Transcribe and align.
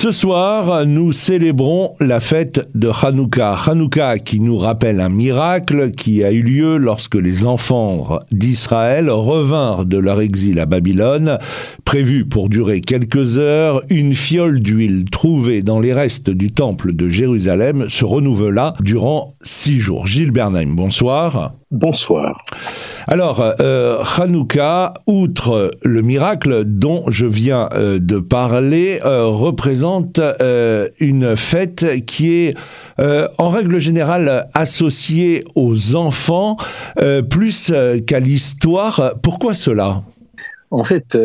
Ce 0.00 0.12
soir, 0.12 0.86
nous 0.86 1.12
célébrons 1.12 1.96
la 1.98 2.20
fête 2.20 2.68
de 2.76 2.88
Hanouka. 2.88 3.56
Hanouka 3.66 4.20
qui 4.20 4.38
nous 4.38 4.56
rappelle 4.56 5.00
un 5.00 5.08
miracle 5.08 5.90
qui 5.90 6.22
a 6.22 6.30
eu 6.30 6.42
lieu 6.42 6.76
lorsque 6.76 7.16
les 7.16 7.44
enfants 7.44 8.20
d'Israël 8.30 9.10
revinrent 9.10 9.86
de 9.86 9.98
leur 9.98 10.20
exil 10.20 10.60
à 10.60 10.66
Babylone. 10.66 11.38
Prévu 11.84 12.24
pour 12.24 12.48
durer 12.48 12.80
quelques 12.80 13.38
heures, 13.38 13.82
une 13.90 14.14
fiole 14.14 14.60
d'huile 14.60 15.06
trouvée 15.10 15.62
dans 15.62 15.80
les 15.80 15.92
restes 15.92 16.30
du 16.30 16.52
temple 16.52 16.92
de 16.92 17.08
Jérusalem 17.08 17.86
se 17.88 18.04
renouvela 18.04 18.74
durant 18.78 19.34
six 19.42 19.80
jours. 19.80 20.06
Gilles 20.06 20.30
Bernheim, 20.30 20.76
bonsoir. 20.76 21.54
Bonsoir. 21.70 22.46
Alors, 23.08 23.42
euh, 23.60 24.02
Hanouka, 24.16 24.94
outre 25.06 25.70
le 25.82 26.00
miracle 26.00 26.64
dont 26.64 27.04
je 27.08 27.26
viens 27.26 27.68
euh, 27.74 27.98
de 27.98 28.20
parler, 28.20 29.00
euh, 29.04 29.26
représente 29.26 30.18
euh, 30.18 30.88
une 30.98 31.36
fête 31.36 32.06
qui 32.06 32.32
est 32.32 32.56
en 33.38 33.50
règle 33.50 33.78
générale 33.78 34.48
associée 34.54 35.44
aux 35.54 35.94
enfants 35.94 36.56
plus 37.30 37.72
qu'à 38.08 38.18
l'histoire. 38.18 39.14
Pourquoi 39.22 39.54
cela? 39.54 40.02
En 40.72 40.82
fait, 40.82 41.16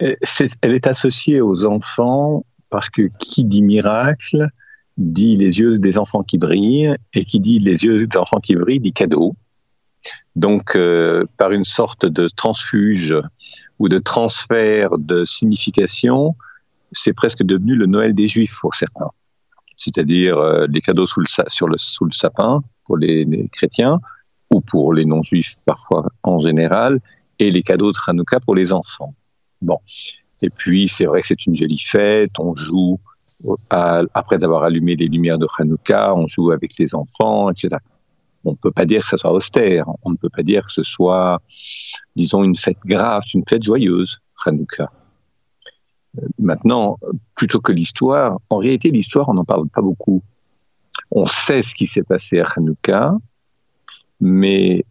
elle 0.00 0.72
est 0.72 0.86
associée 0.86 1.42
aux 1.42 1.66
enfants 1.66 2.44
parce 2.70 2.88
que 2.88 3.10
qui 3.18 3.44
dit 3.44 3.60
miracle 3.60 4.48
dit 4.96 5.36
les 5.36 5.58
yeux 5.58 5.78
des 5.78 5.98
enfants 5.98 6.22
qui 6.22 6.38
brillent 6.38 6.96
et 7.12 7.26
qui 7.26 7.40
dit 7.40 7.58
les 7.58 7.84
yeux 7.84 8.06
des 8.06 8.16
enfants 8.16 8.40
qui 8.40 8.54
brillent 8.54 8.80
dit 8.80 8.92
cadeau. 8.92 9.34
Donc, 10.34 10.76
euh, 10.76 11.24
par 11.36 11.52
une 11.52 11.64
sorte 11.64 12.06
de 12.06 12.28
transfuge 12.28 13.14
ou 13.78 13.88
de 13.88 13.98
transfert 13.98 14.96
de 14.98 15.24
signification, 15.24 16.34
c'est 16.92 17.12
presque 17.12 17.42
devenu 17.42 17.74
le 17.74 17.86
Noël 17.86 18.14
des 18.14 18.28
Juifs 18.28 18.56
pour 18.60 18.74
certains. 18.74 19.10
C'est-à-dire 19.76 20.38
euh, 20.38 20.66
les 20.70 20.80
cadeaux 20.80 21.06
sous 21.06 21.20
le, 21.20 21.26
sur 21.48 21.68
le, 21.68 21.76
sapin 22.12 22.62
pour 22.84 22.96
les, 22.96 23.48
chrétiens 23.52 24.00
ou 24.50 24.60
pour 24.60 24.94
les 24.94 25.04
non-juifs 25.04 25.56
parfois 25.64 26.08
en 26.22 26.38
général, 26.38 27.00
et 27.38 27.50
les 27.50 27.62
cadeaux 27.62 27.92
de 27.92 27.98
Hanouka 28.06 28.40
pour 28.40 28.54
les 28.54 28.72
enfants. 28.72 29.14
Bon. 29.60 29.78
Et 30.42 30.50
puis, 30.50 30.88
c'est 30.88 31.06
vrai 31.06 31.20
que 31.20 31.26
c'est 31.26 31.46
une 31.46 31.56
jolie 31.56 31.80
fête, 31.80 32.32
on 32.38 32.54
joue, 32.54 33.00
à, 33.70 34.02
après 34.14 34.42
avoir 34.42 34.64
allumé 34.64 34.96
les 34.96 35.08
lumières 35.08 35.38
de 35.38 35.46
Hanouka, 35.58 36.14
on 36.14 36.26
joue 36.26 36.52
avec 36.52 36.78
les 36.78 36.94
enfants, 36.94 37.50
etc 37.50 37.78
on 38.44 38.52
ne 38.52 38.56
peut 38.56 38.70
pas 38.70 38.84
dire 38.84 39.02
que 39.02 39.08
ce 39.08 39.16
soit 39.16 39.32
austère, 39.32 39.86
on 40.02 40.10
ne 40.10 40.16
peut 40.16 40.28
pas 40.28 40.42
dire 40.42 40.66
que 40.66 40.72
ce 40.72 40.82
soit, 40.82 41.40
disons, 42.16 42.42
une 42.44 42.56
fête 42.56 42.78
grave, 42.84 43.22
une 43.34 43.44
fête 43.48 43.62
joyeuse, 43.62 44.18
Hanouka. 44.44 44.90
Euh, 46.18 46.26
maintenant, 46.38 46.98
plutôt 47.34 47.60
que 47.60 47.72
l'histoire, 47.72 48.38
en 48.50 48.58
réalité, 48.58 48.90
l'histoire, 48.90 49.28
on 49.28 49.34
n'en 49.34 49.44
parle 49.44 49.68
pas 49.68 49.82
beaucoup. 49.82 50.22
On 51.10 51.26
sait 51.26 51.62
ce 51.62 51.74
qui 51.74 51.86
s'est 51.86 52.02
passé 52.02 52.40
à 52.40 52.46
Hanouka, 52.56 53.14
mais 54.20 54.84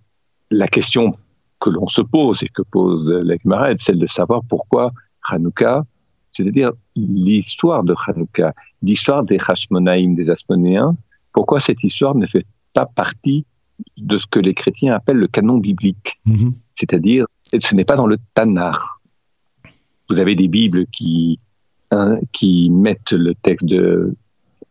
la 0.50 0.68
question 0.68 1.18
que 1.60 1.70
l'on 1.70 1.88
se 1.88 2.02
pose 2.02 2.44
et 2.44 2.50
que 2.50 2.64
pose 2.64 3.10
la 3.10 3.36
c'est 3.72 3.86
celle 3.86 4.00
de 4.00 4.08
savoir 4.08 4.42
pourquoi 4.48 4.92
Hanouka, 5.30 5.86
c'est-à-dire 6.32 6.72
l'histoire 6.96 7.84
de 7.84 7.96
Hanouka, 8.08 8.54
l'histoire 8.82 9.24
des 9.24 9.38
Hashmonaïm, 9.38 10.16
des 10.16 10.30
Asmonéens, 10.30 10.96
pourquoi 11.34 11.60
cette 11.60 11.84
histoire 11.84 12.16
ne 12.16 12.26
fait 12.26 12.46
pas 12.74 12.86
partie 12.86 13.46
de 13.98 14.18
ce 14.18 14.26
que 14.28 14.40
les 14.40 14.54
chrétiens 14.54 14.94
appellent 14.94 15.18
le 15.18 15.28
canon 15.28 15.58
biblique. 15.58 16.20
Mhm. 16.26 16.54
C'est-à-dire, 16.76 17.26
ce 17.44 17.76
n'est 17.76 17.86
pas 17.86 17.96
dans 17.96 18.08
le 18.08 18.18
Tanar. 18.34 19.02
Vous 20.10 20.20
avez 20.20 20.36
des 20.36 20.48
Bibles 20.48 20.86
qui, 20.88 21.40
hein, 21.92 22.20
qui 22.32 22.70
mettent 22.70 23.14
le 23.14 23.34
texte 23.36 23.66
de, 23.66 24.16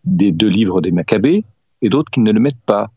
des 0.04 0.32
deux 0.32 0.48
livres 0.48 0.80
des 0.80 0.90
Maccabées 0.90 1.44
et 1.82 1.88
d'autres 1.88 2.10
qui 2.10 2.20
ne 2.20 2.32
le 2.32 2.40
mettent 2.40 2.64
pas. 2.66 2.90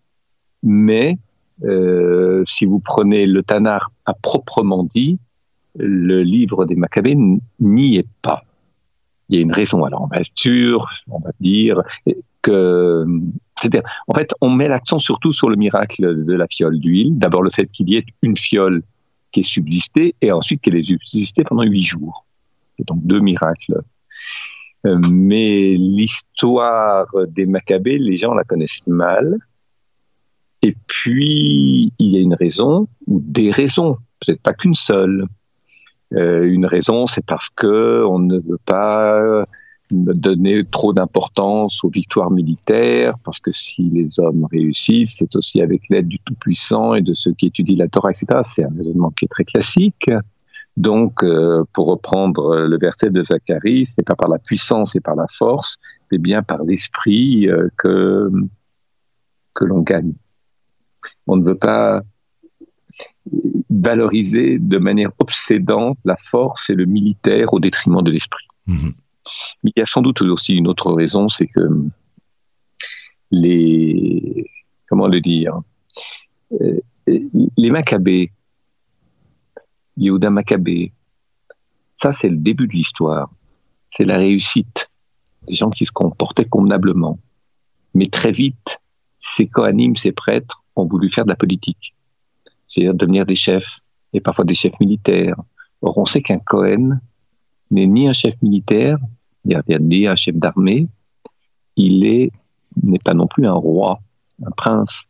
Mais 0.62 1.17
euh, 1.64 2.44
si 2.48 2.66
vous 2.66 2.80
prenez 2.80 3.26
le 3.26 3.44
Tanar 3.44 3.92
à 4.06 4.14
proprement 4.14 4.83
dit, 4.83 5.20
le 5.76 6.22
livre 6.23 6.66
des 6.66 6.76
Maccabées 6.76 7.17
n'y 7.60 7.98
est 7.98 8.08
pas. 8.22 8.44
Il 9.30 9.36
y 9.36 9.39
a 9.39 9.42
une 9.42 9.54
raison. 9.54 9.83
Alors 9.83 10.02
on 10.02 10.08
va 10.08 10.17
être 10.17 10.32
sûr, 10.36 10.89
on 11.10 11.20
va 11.20 11.32
dire 11.39 11.82
que 12.42 13.06
c'est-à-dire, 13.59 13.83
en 14.08 14.14
fait, 14.14 14.33
on 14.41 14.49
met 14.49 14.67
l'accent 14.67 14.99
surtout 14.99 15.31
sur 15.31 15.49
le 15.49 15.55
miracle 15.55 16.23
de 16.23 16.33
la 16.33 16.47
fiole 16.47 16.80
d'huile. 16.80 17.17
D'abord, 17.17 17.43
le 17.43 17.49
fait 17.49 17.67
qu'il 17.67 17.89
y 17.89 17.97
ait 17.97 18.05
une 18.21 18.37
fiole 18.37 18.83
qui 19.31 19.41
est 19.41 19.43
subsistée 19.43 20.15
et 20.21 20.31
ensuite 20.31 20.61
qu'elle 20.61 20.75
ait 20.75 20.83
subsisté 20.83 21.43
pendant 21.43 21.64
huit 21.64 21.83
jours. 21.83 22.25
Donc 22.80 23.05
deux 23.05 23.19
miracles. 23.19 23.81
Euh, 24.86 24.99
mais 25.09 25.75
l'histoire 25.75 27.08
des 27.27 27.45
Maccabées, 27.45 27.97
les 27.97 28.17
gens 28.17 28.33
la 28.33 28.43
connaissent 28.43 28.86
mal. 28.87 29.37
Et 30.61 30.75
puis, 30.87 31.91
il 31.99 32.11
y 32.14 32.17
a 32.17 32.21
une 32.21 32.35
raison, 32.35 32.87
ou 33.08 33.21
des 33.23 33.52
raisons, 33.52 33.97
peut-être 34.20 34.41
pas 34.41 34.53
qu'une 34.53 34.75
seule. 34.75 35.25
Euh, 36.14 36.43
une 36.43 36.65
raison, 36.65 37.08
c'est 37.08 37.25
parce 37.25 37.49
que 37.49 38.03
on 38.08 38.20
ne 38.20 38.39
veut 38.39 38.59
pas 38.65 39.45
donner 39.92 40.64
trop 40.70 40.94
d'importance 40.94 41.83
aux 41.83 41.89
victoires 41.89 42.32
militaires, 42.32 43.16
parce 43.23 43.39
que 43.39 43.52
si 43.52 43.83
les 43.89 44.20
hommes 44.20 44.48
réussissent, 44.52 45.17
c'est 45.17 45.36
aussi 45.36 45.61
avec 45.61 45.83
l'aide 45.89 46.08
du 46.08 46.20
Tout-Puissant 46.20 46.95
et 46.95 47.02
de 47.02 47.14
ceux 47.14 47.33
qui 47.33 47.48
étudient 47.48 47.77
la 47.77 47.88
Torah, 47.88 48.11
etc. 48.11 48.26
C'est 48.44 48.64
un 48.64 48.73
raisonnement 48.76 49.11
qui 49.11 49.26
est 49.26 49.30
très 49.30 49.45
classique. 49.45 50.10
Donc, 50.76 51.23
euh, 51.23 51.64
pour 51.73 51.88
reprendre 51.88 52.55
le 52.55 52.77
verset 52.80 53.11
de 53.11 53.23
Zacharie, 53.23 53.86
c'est 53.86 54.04
pas 54.04 54.16
par 54.16 54.30
la 54.30 54.39
puissance 54.39 54.95
et 54.95 54.99
par 54.99 55.16
la 55.16 55.27
force, 55.27 55.77
mais 56.11 56.17
bien 56.17 56.42
par 56.42 56.64
l'esprit 56.64 57.48
euh, 57.48 57.70
que 57.77 58.32
que 59.54 59.65
l'on 59.65 59.82
gagne. 59.82 60.14
On 61.27 61.36
ne 61.36 61.44
veut 61.44 61.58
pas 61.58 62.02
valoriser 63.70 64.58
de 64.60 64.77
manière 64.77 65.11
obsédante 65.20 65.98
la 66.05 66.17
force 66.17 66.70
et 66.70 66.76
le 66.76 66.86
militaire 66.86 67.54
au 67.54 67.60
détriment 67.60 68.02
de 68.02 68.11
l'esprit. 68.11 68.45
Mm-hmm. 68.67 68.94
Mais 69.64 69.72
il 69.76 69.80
y 69.80 69.84
a 69.84 69.86
sans 69.86 70.02
doute 70.02 70.22
aussi 70.22 70.54
une 70.54 70.67
autre 70.67 70.92
raison, 70.92 71.30
c'est 71.30 71.48
que 71.48 71.61
les 73.32 74.50
comment 74.88 75.08
le 75.08 75.22
dire 75.22 75.60
euh, 76.61 76.80
les 77.06 77.72
Maccabées, 77.72 78.32
Yehuda 79.98 80.30
Maccabée, 80.30 80.94
ça 82.02 82.14
c'est 82.14 82.30
le 82.30 82.38
début 82.38 82.67
de 82.67 82.73
l'histoire, 82.73 83.30
c'est 83.89 84.06
la 84.06 84.17
réussite 84.17 84.89
des 85.48 85.56
gens 85.56 85.70
qui 85.70 85.86
se 85.86 85.92
comportaient 85.92 86.45
convenablement. 86.45 87.20
Mais 87.94 88.06
très 88.06 88.32
vite, 88.32 88.80
ces 89.17 89.48
Kohanim, 89.48 89.95
ces 89.95 90.12
prêtres, 90.12 90.64
ont 90.76 90.86
voulu 90.86 91.10
faire 91.10 91.26
de 91.26 91.30
la 91.30 91.36
politique, 91.36 91.95
c'est-à-dire 92.67 92.94
devenir 92.94 93.26
des 93.26 93.36
chefs, 93.36 93.80
et 94.14 94.22
parfois 94.22 94.45
des 94.45 94.56
chefs 94.56 94.80
militaires. 94.80 95.36
Or, 95.82 95.98
on 95.98 96.06
sait 96.06 96.22
qu'un 96.22 96.39
Cohen 96.39 97.00
n'est 97.73 97.88
ni 97.88 98.08
un 98.08 98.14
chef 98.14 98.36
militaire, 98.42 98.98
ni 99.45 100.08
un 100.08 100.16
chef 100.16 100.36
d'armée, 100.36 100.88
il 101.76 102.06
est 102.06 102.32
n'est 102.82 103.00
pas 103.00 103.14
non 103.14 103.28
plus 103.28 103.45
un 103.45 103.54
roi, 103.54 104.00
un 104.44 104.52
prince, 104.52 105.06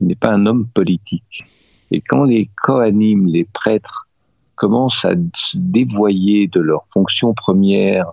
il 0.00 0.08
n'est 0.08 0.14
pas 0.14 0.30
un 0.30 0.46
homme 0.46 0.66
politique. 0.66 1.44
Et 1.90 2.00
quand 2.00 2.24
les 2.24 2.50
Kohanim, 2.62 3.26
les 3.26 3.44
prêtres, 3.44 4.08
commencent 4.56 5.04
à 5.04 5.14
se 5.34 5.56
dévoyer 5.58 6.48
de 6.48 6.60
leur 6.60 6.86
fonction 6.92 7.34
première 7.34 8.12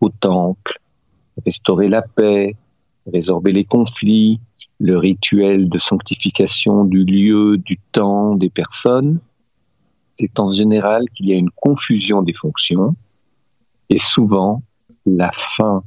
au 0.00 0.08
temple, 0.08 0.80
restaurer 1.44 1.88
la 1.88 2.02
paix, 2.02 2.56
résorber 3.06 3.52
les 3.52 3.64
conflits, 3.64 4.40
le 4.80 4.98
rituel 4.98 5.68
de 5.68 5.78
sanctification 5.78 6.84
du 6.84 7.04
lieu, 7.04 7.56
du 7.58 7.78
temps, 7.92 8.34
des 8.34 8.50
personnes, 8.50 9.20
c'est 10.18 10.38
en 10.38 10.48
général 10.50 11.08
qu'il 11.10 11.28
y 11.28 11.32
a 11.32 11.36
une 11.36 11.50
confusion 11.50 12.22
des 12.22 12.32
fonctions 12.32 12.94
et 13.92 13.98
souvent 13.98 14.62
la 15.04 15.30
fin 15.34 15.84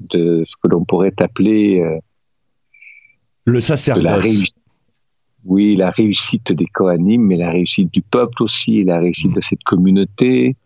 de 0.00 0.42
ce 0.46 0.54
que 0.56 0.68
l'on 0.68 0.84
pourrait 0.84 1.12
appeler 1.20 1.80
euh, 1.80 1.98
le 3.44 3.60
sacerdoce. 3.60 4.52
oui, 5.44 5.76
la 5.76 5.90
réussite 5.90 6.52
des 6.52 6.64
Kohanim, 6.66 7.20
mais 7.20 7.36
la 7.36 7.50
réussite 7.50 7.92
du 7.92 8.00
peuple 8.00 8.42
aussi, 8.42 8.84
la 8.84 8.98
réussite 8.98 9.34
de 9.34 9.40
cette 9.42 9.62
communauté. 9.64 10.56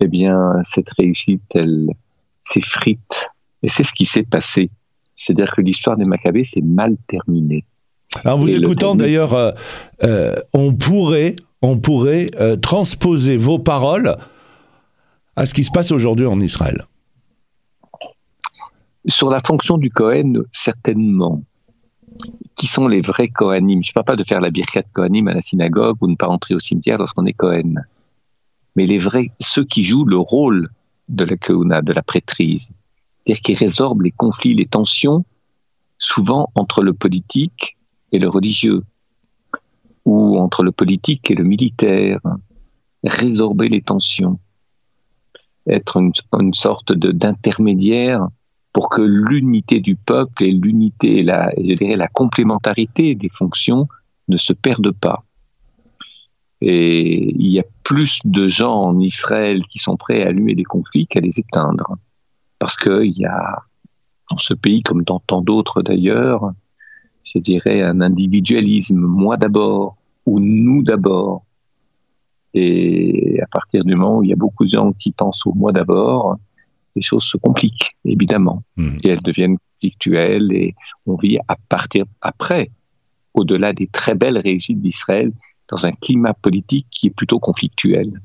Eh 0.00 0.08
bien, 0.08 0.60
cette 0.62 0.90
réussite, 0.98 1.42
elle 1.54 1.88
s'effrite. 2.40 3.30
Et 3.62 3.68
c'est 3.68 3.84
ce 3.84 3.92
qui 3.92 4.04
s'est 4.04 4.22
passé. 4.22 4.70
C'est-à-dire 5.16 5.52
que 5.54 5.60
l'histoire 5.60 5.96
des 5.96 6.04
Maccabées 6.04 6.44
s'est 6.44 6.62
mal 6.62 6.96
terminée. 7.08 7.64
Alors, 8.24 8.38
vous 8.38 8.54
écoutant 8.54 8.94
d'ailleurs, 8.94 9.34
euh, 9.34 9.52
euh, 10.04 10.34
on 10.52 10.74
pourrait, 10.74 11.36
on 11.62 11.78
pourrait 11.78 12.26
transposer 12.60 13.36
vos 13.36 13.58
paroles 13.58 14.16
à 15.36 15.46
ce 15.46 15.54
qui 15.54 15.64
se 15.64 15.70
passe 15.70 15.92
aujourd'hui 15.92 16.26
en 16.26 16.40
Israël. 16.40 16.86
Sur 19.08 19.30
la 19.30 19.40
fonction 19.40 19.78
du 19.78 19.90
Cohen, 19.90 20.44
certainement. 20.52 21.42
Qui 22.56 22.66
sont 22.66 22.86
les 22.86 23.00
vrais 23.00 23.28
Kohanim 23.28 23.82
Je 23.82 23.90
ne 23.90 23.94
parle 23.94 24.04
pas 24.04 24.16
de 24.16 24.24
faire 24.24 24.40
la 24.40 24.50
birkat 24.50 24.82
Kohanim 24.92 25.26
à 25.28 25.34
la 25.34 25.40
synagogue 25.40 25.96
ou 26.00 26.06
ne 26.06 26.14
pas 26.14 26.28
entrer 26.28 26.54
au 26.54 26.60
cimetière 26.60 26.98
lorsqu'on 26.98 27.26
est 27.26 27.32
Cohen. 27.32 27.74
Mais 28.76 28.86
les 28.86 28.98
vrais, 28.98 29.32
ceux 29.40 29.64
qui 29.64 29.84
jouent 29.84 30.04
le 30.04 30.18
rôle 30.18 30.70
de 31.08 31.24
la 31.24 31.36
Keuna, 31.36 31.82
de 31.82 31.92
la 31.92 32.02
prêtrise. 32.02 32.72
c'est-à-dire 33.24 33.42
qui 33.42 33.54
résorbe 33.54 34.02
les 34.02 34.10
conflits, 34.10 34.54
les 34.54 34.66
tensions, 34.66 35.24
souvent 35.98 36.50
entre 36.54 36.82
le 36.82 36.92
politique 36.92 37.76
et 38.12 38.18
le 38.18 38.28
religieux, 38.28 38.82
ou 40.04 40.38
entre 40.38 40.62
le 40.62 40.72
politique 40.72 41.30
et 41.30 41.34
le 41.34 41.44
militaire, 41.44 42.20
résorber 43.04 43.68
les 43.68 43.82
tensions, 43.82 44.38
être 45.66 45.98
une, 45.98 46.54
sorte 46.54 46.92
d'intermédiaire 46.92 48.28
pour 48.72 48.88
que 48.88 49.02
l'unité 49.02 49.80
du 49.80 49.96
peuple 49.96 50.44
et 50.44 50.50
l'unité, 50.50 51.22
la, 51.22 51.50
je 51.56 51.74
dirais, 51.74 51.96
la 51.96 52.08
complémentarité 52.08 53.14
des 53.14 53.28
fonctions 53.28 53.86
ne 54.28 54.36
se 54.36 54.52
perdent 54.52 54.92
pas. 54.92 55.24
Et 56.60 57.34
il 57.34 57.50
y 57.50 57.58
a 57.58 57.64
plus 57.82 58.20
de 58.24 58.48
gens 58.48 58.74
en 58.74 59.00
Israël 59.00 59.62
qui 59.68 59.78
sont 59.78 59.96
prêts 59.96 60.22
à 60.22 60.28
allumer 60.28 60.54
des 60.54 60.64
conflits 60.64 61.06
qu'à 61.06 61.20
les 61.20 61.38
éteindre. 61.38 61.96
Parce 62.58 62.76
qu'il 62.76 63.18
y 63.18 63.24
a, 63.24 63.62
dans 64.30 64.38
ce 64.38 64.54
pays, 64.54 64.82
comme 64.82 65.02
dans 65.02 65.20
tant 65.20 65.42
d'autres 65.42 65.82
d'ailleurs, 65.82 66.52
je 67.24 67.40
dirais 67.40 67.82
un 67.82 68.00
individualisme, 68.00 68.96
moi 68.96 69.36
d'abord, 69.36 69.96
ou 70.26 70.38
nous 70.38 70.82
d'abord. 70.82 71.44
Et 72.54 73.40
à 73.42 73.46
partir 73.46 73.84
du 73.84 73.94
moment 73.94 74.18
où 74.18 74.22
il 74.22 74.30
y 74.30 74.32
a 74.32 74.36
beaucoup 74.36 74.64
de 74.64 74.70
gens 74.70 74.92
qui 74.92 75.12
pensent 75.12 75.46
au 75.46 75.54
moi 75.54 75.72
d'abord, 75.72 76.36
les 76.94 77.02
choses 77.02 77.24
se 77.24 77.36
compliquent, 77.36 77.96
évidemment. 78.04 78.62
Mmh. 78.76 78.98
Et 79.02 79.08
elles 79.08 79.22
deviennent 79.22 79.56
conflictuelles 79.82 80.52
et 80.52 80.74
on 81.06 81.16
vit 81.16 81.38
à 81.48 81.56
partir 81.68 82.04
après, 82.20 82.70
au-delà 83.34 83.72
des 83.72 83.88
très 83.88 84.14
belles 84.14 84.38
réussites 84.38 84.80
d'Israël, 84.80 85.32
dans 85.68 85.86
un 85.86 85.92
climat 85.92 86.34
politique 86.34 86.86
qui 86.90 87.06
est 87.06 87.14
plutôt 87.16 87.38
conflictuel. 87.38 88.20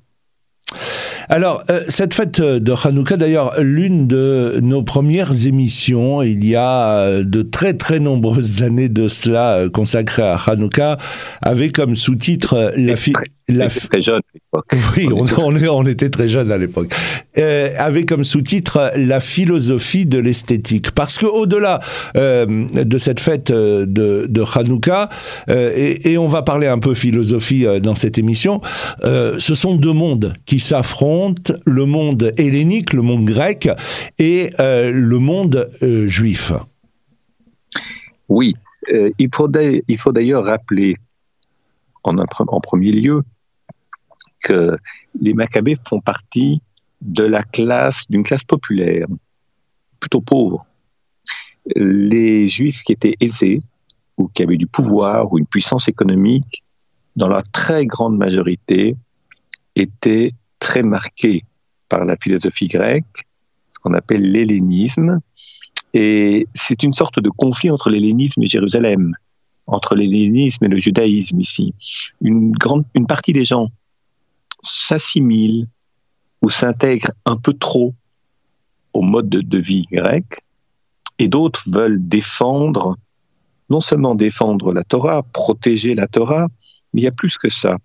Alors, 1.29 1.63
euh, 1.69 1.81
cette 1.89 2.13
fête 2.13 2.41
de 2.41 2.73
Hanouka, 2.87 3.17
d'ailleurs, 3.17 3.59
l'une 3.59 4.07
de 4.07 4.59
nos 4.61 4.81
premières 4.81 5.45
émissions, 5.45 6.21
il 6.21 6.45
y 6.45 6.55
a 6.55 6.99
euh, 6.99 7.23
de 7.23 7.41
très 7.41 7.73
très 7.73 7.99
nombreuses 7.99 8.63
années 8.63 8.87
de 8.87 9.07
cela 9.07 9.55
euh, 9.55 9.69
consacrées 9.69 10.23
à 10.23 10.35
Hanouka, 10.35 10.97
avait 11.41 11.69
comme 11.69 11.97
sous-titre 11.97 12.73
la, 12.77 12.95
fille 12.95 13.13
la... 13.47 13.69
très 13.69 14.01
jeune 14.01 14.21
à 14.21 14.33
l'époque. 14.33 14.65
Oui, 14.97 15.07
on, 15.69 15.85
était 15.85 16.09
très 16.09 16.27
jeune 16.27 16.51
à 16.51 16.57
l'époque. 16.57 16.93
Euh, 17.37 17.69
avait 17.77 18.05
comme 18.05 18.23
sous-titre 18.23 18.91
la 18.95 19.19
philosophie 19.19 20.05
de 20.05 20.17
l'esthétique. 20.17 20.91
Parce 20.91 21.17
que 21.17 21.25
au-delà 21.25 21.79
euh, 22.15 22.65
de 22.73 22.97
cette 22.97 23.19
fête 23.19 23.51
euh, 23.51 23.85
de, 23.85 24.25
de 24.27 24.41
Hanouka, 24.41 25.09
euh, 25.49 25.71
et, 25.75 26.11
et, 26.11 26.17
on 26.17 26.27
va 26.27 26.41
parler 26.41 26.67
un 26.67 26.79
peu 26.79 26.93
philosophie 26.93 27.65
euh, 27.65 27.79
dans 27.79 27.95
cette 27.95 28.17
émission, 28.17 28.61
ce 29.03 29.55
sont 29.55 29.75
deux 29.75 29.93
mondes 29.93 30.33
qui 30.45 30.59
s'affrontent, 30.59 31.53
le 31.65 31.85
monde 31.85 32.31
hellénique, 32.37 32.93
le 32.93 33.01
monde 33.01 33.25
grec, 33.25 33.69
et 34.19 34.49
le 34.59 35.17
monde 35.17 35.69
juif. 36.07 36.51
Oui, 38.29 38.55
il 38.89 39.29
faut 39.33 39.47
d'ailleurs 39.47 40.43
rappeler 40.43 40.97
en, 42.03 42.17
en 42.17 42.59
premier 42.61 42.91
lieu 42.91 43.21
que 44.41 44.77
les 45.19 45.33
Maccabées 45.33 45.77
font 45.87 45.99
partie 45.99 46.61
de 47.01 47.23
la 47.23 47.43
classe, 47.43 48.05
d'une 48.09 48.23
classe 48.23 48.43
populaire, 48.43 49.07
plutôt 49.99 50.21
pauvre. 50.21 50.65
Les 51.75 52.49
Juifs 52.49 52.83
qui 52.83 52.93
étaient 52.93 53.15
aisés, 53.19 53.61
ou 54.17 54.27
qui 54.29 54.43
avaient 54.43 54.57
du 54.57 54.67
pouvoir, 54.67 55.31
ou 55.31 55.37
une 55.37 55.45
puissance 55.45 55.87
économique, 55.87 56.63
dans 57.15 57.27
la 57.27 57.43
très 57.43 57.85
grande 57.85 58.17
majorité, 58.17 58.95
étaient 59.75 60.33
très 60.59 60.83
marqués 60.83 61.43
par 61.89 62.05
la 62.05 62.17
philosophie 62.17 62.67
grecque, 62.67 63.25
ce 63.71 63.79
qu'on 63.79 63.93
appelle 63.93 64.31
l'hellénisme. 64.31 65.19
Et 65.93 66.47
c'est 66.53 66.83
une 66.83 66.93
sorte 66.93 67.19
de 67.19 67.29
conflit 67.29 67.69
entre 67.69 67.89
l'hellénisme 67.89 68.43
et 68.43 68.47
Jérusalem, 68.47 69.13
entre 69.67 69.95
l'hellénisme 69.95 70.65
et 70.65 70.67
le 70.67 70.79
judaïsme 70.79 71.39
ici. 71.39 71.73
Une, 72.21 72.51
grande, 72.51 72.85
une 72.93 73.07
partie 73.07 73.33
des 73.33 73.45
gens 73.45 73.69
s'assimile 74.71 75.67
ou 76.41 76.49
s'intègre 76.49 77.11
un 77.25 77.37
peu 77.37 77.53
trop 77.53 77.93
au 78.93 79.01
mode 79.01 79.29
de, 79.29 79.57
vie 79.57 79.85
grec, 79.91 80.43
et 81.19 81.27
d'autres 81.27 81.63
veulent 81.67 82.07
défendre, 82.07 82.97
non 83.69 83.81
seulement 83.81 84.15
défendre 84.15 84.73
la 84.73 84.83
Torah, 84.83 85.23
protéger 85.33 85.93
la 85.93 86.07
Torah, 86.07 86.47
mais 86.93 87.01
il 87.01 87.03
y 87.03 87.07
a 87.07 87.11
plus 87.11 87.37
que 87.37 87.49
ça. 87.49 87.77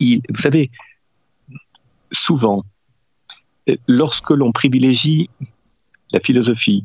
vous 0.00 0.20
savez, 0.36 0.70
souvent, 2.12 2.64
lorsque 3.88 4.30
l'on 4.30 4.52
privilégie 4.52 5.30
la 6.12 6.20
philosophie, 6.20 6.84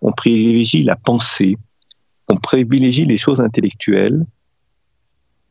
on 0.00 0.12
privilégie 0.12 0.84
la 0.84 0.96
pensée, 0.96 1.56
on 2.28 2.36
privilégie 2.36 3.06
les 3.06 3.18
choses 3.18 3.40
intellectuelles, 3.40 4.24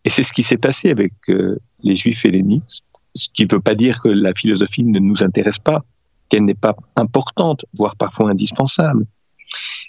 et 0.05 0.09
c'est 0.09 0.23
ce 0.23 0.31
qui 0.31 0.43
s'est 0.43 0.57
passé 0.57 0.91
avec 0.91 1.13
euh, 1.29 1.59
les 1.81 1.97
juifs 1.97 2.23
helléniques, 2.25 2.83
ce 3.15 3.27
qui 3.33 3.43
ne 3.43 3.51
veut 3.51 3.59
pas 3.59 3.73
dire 3.73 4.01
que 4.01 4.07
la 4.07 4.33
philosophie 4.35 4.83
ne 4.83 4.99
nous 4.99 5.23
intéresse 5.23 5.57
pas, 5.57 5.83
qu'elle 6.29 6.45
n'est 6.45 6.53
pas 6.53 6.75
importante, 6.95 7.65
voire 7.73 7.95
parfois 7.95 8.29
indispensable. 8.29 9.05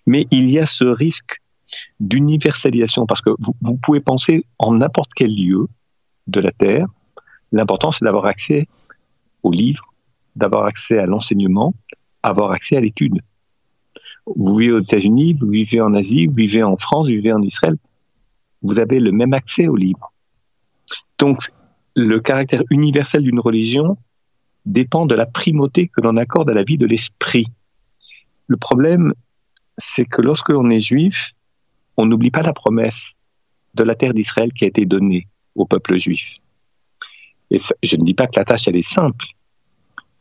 Mais 0.07 0.27
il 0.31 0.49
y 0.49 0.59
a 0.59 0.65
ce 0.65 0.85
risque 0.85 1.43
d'universalisation, 2.01 3.07
parce 3.07 3.21
que 3.21 3.31
vous, 3.61 3.77
pouvez 3.77 4.01
penser 4.01 4.47
en 4.59 4.75
n'importe 4.75 5.11
quel 5.15 5.35
lieu 5.35 5.67
de 6.29 6.41
la 6.41 6.53
Terre, 6.53 6.87
l'important 7.53 7.91
c'est 7.91 8.05
d'avoir 8.05 8.25
accès 8.25 8.69
aux 9.43 9.51
livres, 9.51 9.93
d'avoir 10.35 10.65
accès 10.65 10.99
à 10.99 11.07
l'enseignement, 11.07 11.75
avoir 12.23 12.53
accès 12.53 12.77
à 12.77 12.81
l'étude. 12.81 13.21
Vous 14.35 14.57
vivez 14.57 14.73
aux 14.73 14.81
États-Unis, 14.81 15.35
vous 15.35 15.49
vivez 15.49 15.81
en 15.81 15.95
Asie, 15.95 16.27
vous 16.27 16.35
vivez 16.35 16.63
en 16.63 16.77
France, 16.77 17.07
vous 17.07 17.13
vivez 17.13 17.33
en 17.33 17.43
Israël, 17.43 17.77
vous 18.67 18.79
avez 18.79 19.01
le 19.01 19.13
même 19.13 19.33
accès 19.33 19.69
aux 19.69 19.77
livres. 19.77 20.13
Donc, 21.19 21.51
le 21.95 22.21
caractère 22.21 22.63
universel 22.71 23.23
d'une 23.23 23.41
religion 23.41 23.97
dépend 24.67 25.07
de 25.07 25.15
la 25.15 25.27
primauté 25.27 25.89
que 25.89 26.01
l'on 26.01 26.17
accorde 26.17 26.51
à 26.51 26.55
la 26.55 26.65
vie 26.65 26.77
de 26.77 26.87
l'esprit. 26.87 27.47
Le 28.49 28.57
problème, 28.57 29.15
c'est 29.79 30.05
que 30.05 30.21
lorsque 30.21 30.49
l'on 30.49 30.69
est 30.71 30.81
juif, 30.81 31.33
on 31.97 32.07
n'oublie 32.07 32.31
pas 32.31 32.43
la 32.43 32.53
promesse 32.53 33.15
de 33.75 33.85
la 33.85 33.95
terre 33.95 34.15
d'Israël 34.15 34.53
qui 34.53 34.65
a 34.65 34.69
été 34.69 34.85
donnée 34.85 35.29
au 35.55 35.65
peuple 35.65 35.97
juif. 35.99 36.27
Et 37.51 37.59
je 37.83 37.97
ne 37.97 38.05
dis 38.05 38.15
pas 38.15 38.27
que 38.27 38.39
la 38.39 38.45
tâche, 38.45 38.67
elle 38.67 38.77
est 38.77 38.83
simple, 38.83 39.25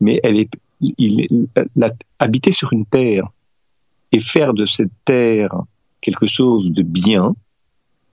mais 0.00 0.20
elle 0.22 0.38
est, 0.38 0.52
il, 0.80 1.48
habiter 2.18 2.52
sur 2.52 2.72
une 2.72 2.86
terre 2.86 3.28
et 4.12 4.20
faire 4.20 4.54
de 4.54 4.66
cette 4.66 4.92
terre 5.04 5.52
quelque 6.00 6.26
chose 6.26 6.70
de 6.70 6.82
bien, 6.82 7.34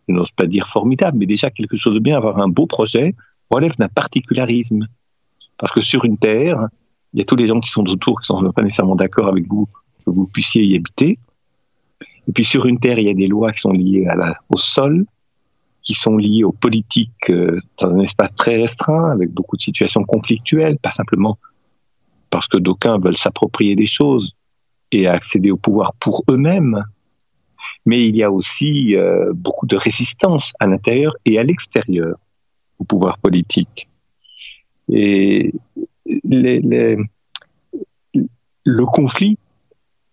je 0.08 0.14
n'ose 0.14 0.32
pas 0.32 0.46
dire 0.46 0.68
formidable, 0.68 1.18
mais 1.18 1.26
déjà 1.26 1.50
quelque 1.50 1.78
chose 1.78 1.94
de 1.94 2.00
bien, 2.00 2.18
avoir 2.18 2.40
un 2.40 2.48
beau 2.48 2.68
projet, 2.68 3.16
relève 3.50 3.76
d'un 3.78 3.88
particularisme. 3.88 4.88
Parce 5.58 5.74
que 5.74 5.82
sur 5.82 6.06
une 6.06 6.18
terre, 6.18 6.68
il 7.14 7.20
y 7.20 7.22
a 7.22 7.26
tous 7.26 7.36
les 7.36 7.48
gens 7.48 7.60
qui 7.60 7.70
sont 7.70 7.88
autour, 7.88 8.20
qui 8.22 8.28
sont 8.28 8.52
pas 8.52 8.64
nécessairement 8.64 8.96
d'accord 8.96 9.28
avec 9.28 9.48
vous, 9.48 9.68
que 10.06 10.12
vous 10.12 10.28
puissiez 10.28 10.64
y 10.64 10.76
habiter. 10.76 11.20
Et 12.28 12.32
puis 12.34 12.44
sur 12.44 12.66
une 12.66 12.80
terre, 12.80 13.00
il 13.00 13.06
y 13.06 13.10
a 13.10 13.14
des 13.14 13.28
lois 13.28 13.52
qui 13.52 13.62
sont 13.62 13.72
liées 13.72 14.08
au 14.50 14.58
sol, 14.58 15.06
qui 15.82 15.94
sont 15.94 16.18
liées 16.18 16.44
aux 16.44 16.54
politiques 16.54 17.30
euh, 17.30 17.60
dans 17.80 17.90
un 17.90 18.00
espace 18.00 18.34
très 18.36 18.56
restreint, 18.56 19.12
avec 19.12 19.32
beaucoup 19.32 19.58
de 19.58 19.62
situations 19.62 20.04
conflictuelles, 20.04 20.78
pas 20.80 20.92
simplement 20.92 21.38
parce 22.30 22.48
que 22.48 22.58
d'aucuns 22.58 22.98
veulent 22.98 23.18
s'approprier 23.18 23.76
des 23.76 23.86
choses 23.86 24.34
et 24.92 25.08
accéder 25.08 25.52
au 25.52 25.58
pouvoir 25.58 25.94
pour 26.00 26.24
eux-mêmes, 26.30 26.84
mais 27.86 28.08
il 28.08 28.16
y 28.16 28.24
a 28.24 28.32
aussi 28.32 28.96
euh, 28.96 29.32
beaucoup 29.34 29.66
de 29.68 29.76
résistance 29.76 30.54
à 30.60 30.68
l'intérieur 30.68 31.16
et 31.26 31.38
à 31.38 31.44
l'extérieur 31.44 32.18
au 32.80 32.84
pouvoir 32.84 33.18
politique. 33.20 33.90
Et 34.90 35.54
le 38.66 38.86
conflit 38.86 39.38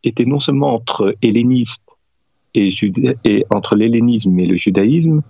était 0.02 0.24
non 0.24 0.40
seulement 0.40 0.74
entre 0.74 1.14
hellénistes 1.22 1.84
et, 2.54 2.72
et 3.24 3.44
entre 3.50 3.76
l'hellénisme 3.76 4.38
et 4.38 4.46
le 4.46 4.56
judaïsme, 4.56 5.22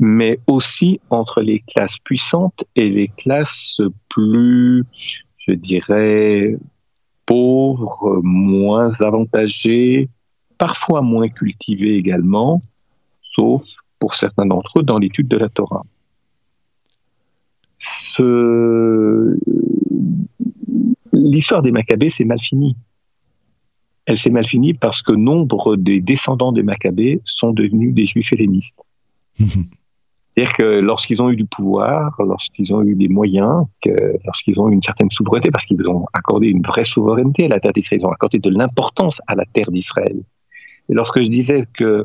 mais 0.00 0.38
aussi 0.46 1.00
entre 1.10 1.40
les 1.40 1.60
classes 1.60 1.98
puissantes 1.98 2.64
et 2.76 2.88
les 2.88 3.08
classes 3.08 3.80
plus, 4.08 4.84
je 5.38 5.52
dirais, 5.52 6.56
pauvres, 7.26 8.20
moins 8.22 8.90
avantagées, 9.00 10.08
parfois 10.58 11.02
moins 11.02 11.28
cultivés 11.28 11.96
également, 11.96 12.62
sauf 13.22 13.78
pour 13.98 14.14
certains 14.14 14.46
d'entre 14.46 14.80
eux 14.80 14.82
dans 14.82 14.98
l'étude 14.98 15.28
de 15.28 15.36
la 15.36 15.48
Torah. 15.48 15.84
L'histoire 21.12 21.62
des 21.62 21.72
Maccabées, 21.72 22.10
c'est 22.10 22.24
mal 22.24 22.40
fini. 22.40 22.76
Elle 24.06 24.18
s'est 24.18 24.30
mal 24.30 24.44
finie 24.44 24.74
parce 24.74 25.02
que 25.02 25.12
nombre 25.12 25.76
des 25.76 26.00
descendants 26.00 26.52
des 26.52 26.62
Maccabées 26.62 27.20
sont 27.24 27.52
devenus 27.52 27.94
des 27.94 28.06
juifs 28.06 28.32
hellénistes. 28.32 28.80
C'est-à-dire 29.38 30.56
que 30.56 30.80
lorsqu'ils 30.80 31.20
ont 31.20 31.30
eu 31.30 31.36
du 31.36 31.46
pouvoir, 31.46 32.14
lorsqu'ils 32.20 32.72
ont 32.72 32.82
eu 32.82 32.94
des 32.94 33.08
moyens, 33.08 33.64
lorsqu'ils 34.24 34.60
ont 34.60 34.68
eu 34.68 34.72
une 34.72 34.82
certaine 34.82 35.10
souveraineté, 35.10 35.50
parce 35.50 35.66
qu'ils 35.66 35.84
ont 35.88 36.06
accordé 36.12 36.46
une 36.46 36.62
vraie 36.62 36.84
souveraineté 36.84 37.46
à 37.46 37.48
la 37.48 37.60
terre 37.60 37.72
d'Israël, 37.72 38.00
ils 38.00 38.06
ont 38.06 38.12
accordé 38.12 38.38
de 38.38 38.48
l'importance 38.48 39.20
à 39.26 39.34
la 39.34 39.44
terre 39.46 39.70
d'Israël. 39.72 40.22
Et 40.88 40.94
lorsque 40.94 41.20
je 41.20 41.28
disais 41.28 41.66
que 41.72 42.04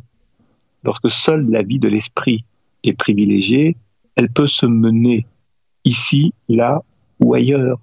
lorsque 0.83 1.09
seule 1.09 1.49
la 1.49 1.61
vie 1.61 1.79
de 1.79 1.87
l'esprit 1.87 2.45
est 2.83 2.93
privilégiée, 2.93 3.77
elle 4.15 4.29
peut 4.29 4.47
se 4.47 4.65
mener 4.65 5.25
ici, 5.85 6.33
là 6.49 6.81
ou 7.19 7.33
ailleurs. 7.33 7.79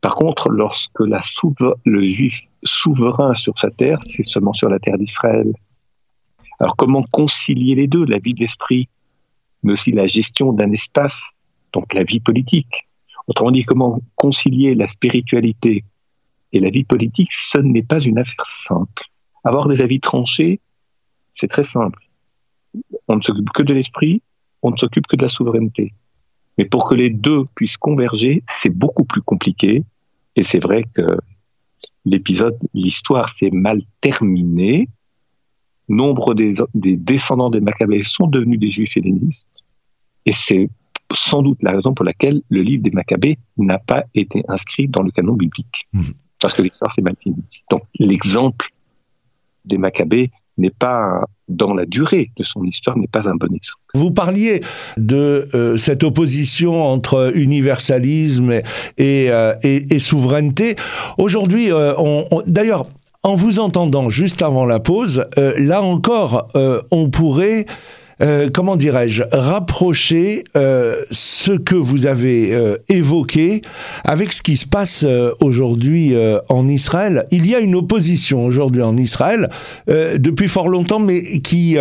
Par 0.00 0.14
contre, 0.14 0.48
lorsque 0.50 1.00
le 1.00 2.08
juif 2.08 2.42
souverain 2.64 3.34
sur 3.34 3.58
sa 3.58 3.70
terre, 3.70 4.02
c'est 4.02 4.22
seulement 4.22 4.52
sur 4.52 4.68
la 4.68 4.78
terre 4.78 4.98
d'Israël. 4.98 5.52
Alors 6.58 6.76
comment 6.76 7.02
concilier 7.10 7.74
les 7.74 7.86
deux, 7.86 8.04
la 8.04 8.18
vie 8.18 8.34
de 8.34 8.40
l'esprit 8.40 8.88
mais 9.62 9.72
aussi 9.72 9.92
la 9.92 10.06
gestion 10.06 10.52
d'un 10.52 10.72
espace, 10.72 11.30
donc 11.72 11.92
la 11.92 12.02
vie 12.04 12.20
politique? 12.20 12.88
Autrement 13.26 13.50
dit, 13.50 13.64
comment 13.64 14.00
concilier 14.16 14.74
la 14.74 14.86
spiritualité 14.86 15.84
et 16.52 16.60
la 16.60 16.70
vie 16.70 16.84
politique, 16.84 17.32
ce 17.32 17.58
n'est 17.58 17.82
pas 17.82 18.00
une 18.00 18.18
affaire 18.18 18.46
simple. 18.46 19.04
Avoir 19.44 19.68
des 19.68 19.80
avis 19.80 20.00
tranchés, 20.00 20.60
c'est 21.34 21.48
très 21.48 21.64
simple. 21.64 22.00
On 23.08 23.16
ne 23.16 23.22
s'occupe 23.22 23.50
que 23.50 23.62
de 23.62 23.74
l'esprit, 23.74 24.22
on 24.62 24.70
ne 24.70 24.76
s'occupe 24.76 25.06
que 25.06 25.16
de 25.16 25.22
la 25.22 25.28
souveraineté. 25.28 25.94
Mais 26.58 26.64
pour 26.64 26.88
que 26.88 26.94
les 26.94 27.10
deux 27.10 27.44
puissent 27.54 27.78
converger, 27.78 28.42
c'est 28.46 28.68
beaucoup 28.68 29.04
plus 29.04 29.22
compliqué. 29.22 29.84
Et 30.36 30.42
c'est 30.42 30.58
vrai 30.58 30.84
que 30.94 31.02
l'épisode, 32.04 32.58
l'histoire 32.74 33.30
s'est 33.30 33.50
mal 33.50 33.82
terminée 34.00 34.88
nombre 35.90 36.34
des, 36.34 36.54
descendants 36.74 37.50
des 37.50 37.60
Maccabées 37.60 38.04
sont 38.04 38.26
devenus 38.26 38.58
des 38.58 38.70
juifs 38.70 38.96
hellénistes. 38.96 39.50
Et 40.24 40.32
c'est 40.32 40.70
sans 41.12 41.42
doute 41.42 41.62
la 41.62 41.72
raison 41.72 41.92
pour 41.92 42.04
laquelle 42.04 42.42
le 42.48 42.62
livre 42.62 42.82
des 42.82 42.90
Maccabées 42.90 43.38
n'a 43.56 43.78
pas 43.78 44.04
été 44.14 44.44
inscrit 44.48 44.86
dans 44.86 45.02
le 45.02 45.10
canon 45.10 45.34
biblique. 45.34 45.88
Hmm. 45.92 46.12
Parce 46.40 46.54
que 46.54 46.62
l'histoire 46.62 46.92
s'est 46.92 47.02
mal 47.02 47.16
finie. 47.20 47.44
Donc 47.70 47.82
l'exemple 47.98 48.70
des 49.64 49.78
Maccabées 49.78 50.30
n'est 50.58 50.70
pas 50.70 51.24
dans 51.48 51.74
la 51.74 51.84
durée 51.84 52.30
de 52.36 52.44
son 52.44 52.64
histoire 52.64 52.96
n'est 52.96 53.08
pas 53.08 53.28
un 53.28 53.34
bon 53.34 53.52
exemple. 53.54 53.80
Vous 53.94 54.12
parliez 54.12 54.60
de 54.96 55.48
euh, 55.54 55.76
cette 55.76 56.04
opposition 56.04 56.84
entre 56.84 57.32
universalisme 57.34 58.52
et, 58.98 59.30
euh, 59.30 59.54
souveraineté. 59.98 60.76
Aujourd'hui, 61.18 61.72
euh, 61.72 61.94
d'ailleurs, 62.46 62.86
en 63.22 63.34
vous 63.34 63.58
entendant 63.58 64.08
juste 64.08 64.42
avant 64.42 64.64
la 64.64 64.80
pause, 64.80 65.26
là 65.36 65.82
encore, 65.82 66.48
on 66.90 67.10
pourrait, 67.10 67.66
euh, 68.22 68.48
comment 68.52 68.76
dirais-je, 68.76 69.22
rapprocher 69.32 70.44
ce 70.54 71.52
que 71.52 71.74
vous 71.74 72.06
avez 72.06 72.56
évoqué 72.88 73.62
avec 74.04 74.32
ce 74.32 74.42
qui 74.42 74.56
se 74.56 74.66
passe 74.66 75.06
aujourd'hui 75.40 76.14
en 76.48 76.68
Israël. 76.68 77.26
Il 77.30 77.46
y 77.46 77.54
a 77.54 77.60
une 77.60 77.74
opposition 77.74 78.44
aujourd'hui 78.44 78.82
en 78.82 78.96
Israël 78.96 79.48
depuis 79.86 80.48
fort 80.48 80.68
longtemps, 80.68 80.98
mais 80.98 81.40
qui 81.40 81.78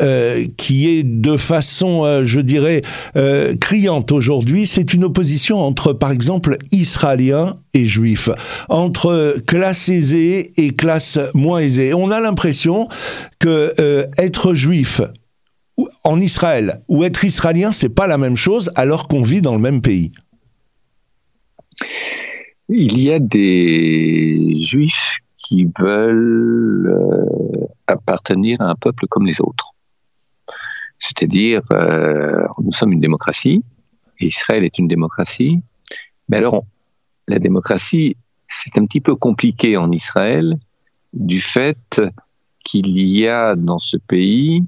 euh, 0.00 0.46
qui 0.56 0.88
est 0.88 1.04
de 1.04 1.36
façon, 1.36 2.04
euh, 2.04 2.24
je 2.24 2.40
dirais, 2.40 2.82
euh, 3.16 3.54
criante 3.54 4.10
aujourd'hui, 4.10 4.66
c'est 4.66 4.94
une 4.94 5.04
opposition 5.04 5.60
entre, 5.60 5.92
par 5.92 6.10
exemple, 6.10 6.56
Israéliens 6.72 7.58
et 7.74 7.84
Juifs, 7.84 8.30
entre 8.68 9.36
classe 9.46 9.88
aisée 9.88 10.52
et 10.56 10.70
classe 10.70 11.20
moins 11.34 11.58
aisée. 11.58 11.94
On 11.94 12.10
a 12.10 12.20
l'impression 12.20 12.88
que 13.38 13.74
être 14.18 14.54
juif 14.54 15.00
en 16.04 16.20
Israël 16.20 16.82
ou 16.88 17.04
être 17.04 17.24
israélien, 17.24 17.72
c'est 17.72 17.88
pas 17.88 18.06
la 18.06 18.18
même 18.18 18.36
chose 18.36 18.70
alors 18.74 19.08
qu'on 19.08 19.22
vit 19.22 19.42
dans 19.42 19.54
le 19.54 19.60
même 19.60 19.80
pays. 19.80 20.12
Il 22.68 23.00
y 23.00 23.12
a 23.12 23.18
des 23.18 24.56
juifs 24.60 25.18
qui 25.36 25.68
veulent 25.78 26.96
appartenir 27.86 28.60
à 28.60 28.70
un 28.70 28.74
peuple 28.74 29.06
comme 29.08 29.26
les 29.26 29.40
autres. 29.40 29.72
C'est-à-dire, 30.98 31.62
euh, 31.72 32.46
nous 32.62 32.72
sommes 32.72 32.92
une 32.92 33.00
démocratie, 33.00 33.64
et 34.20 34.26
Israël 34.26 34.64
est 34.64 34.78
une 34.78 34.86
démocratie, 34.86 35.60
mais 36.28 36.36
alors 36.36 36.64
la 37.26 37.38
démocratie, 37.38 38.16
c'est 38.46 38.78
un 38.78 38.86
petit 38.86 39.00
peu 39.00 39.16
compliqué 39.16 39.76
en 39.76 39.90
Israël 39.90 40.56
du 41.12 41.40
fait 41.40 42.00
qu'il 42.64 42.86
y 42.86 43.26
a 43.26 43.56
dans 43.56 43.78
ce 43.78 43.96
pays 43.96 44.62
euh, 44.62 44.66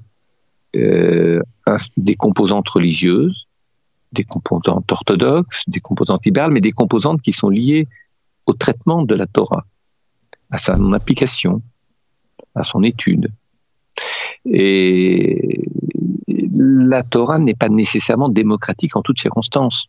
des 1.97 2.15
composantes 2.15 2.69
religieuses, 2.69 3.47
des 4.11 4.23
composantes 4.23 4.91
orthodoxes, 4.91 5.63
des 5.67 5.79
composantes 5.79 6.25
libérales, 6.25 6.51
mais 6.51 6.61
des 6.61 6.71
composantes 6.71 7.21
qui 7.21 7.33
sont 7.33 7.49
liées 7.49 7.87
au 8.45 8.53
traitement 8.53 9.03
de 9.03 9.15
la 9.15 9.27
Torah, 9.27 9.65
à 10.51 10.57
son 10.57 10.93
application, 10.93 11.61
à 12.53 12.63
son 12.63 12.83
étude. 12.83 13.29
Et 14.45 15.69
la 16.27 17.03
Torah 17.03 17.39
n'est 17.39 17.55
pas 17.55 17.69
nécessairement 17.69 18.29
démocratique 18.29 18.95
en 18.95 19.01
toutes 19.01 19.19
circonstances. 19.19 19.87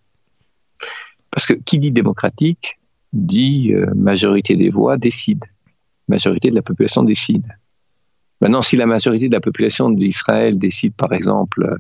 Parce 1.30 1.46
que 1.46 1.54
qui 1.54 1.78
dit 1.78 1.90
démocratique 1.90 2.78
dit 3.12 3.72
euh, 3.72 3.86
majorité 3.94 4.56
des 4.56 4.70
voix 4.70 4.96
décide, 4.96 5.44
majorité 6.08 6.50
de 6.50 6.54
la 6.54 6.62
population 6.62 7.02
décide. 7.02 7.46
Maintenant, 8.40 8.62
si 8.62 8.76
la 8.76 8.86
majorité 8.86 9.28
de 9.28 9.34
la 9.34 9.40
population 9.40 9.90
d'Israël 9.90 10.58
décide, 10.58 10.94
par 10.94 11.12
exemple, 11.12 11.76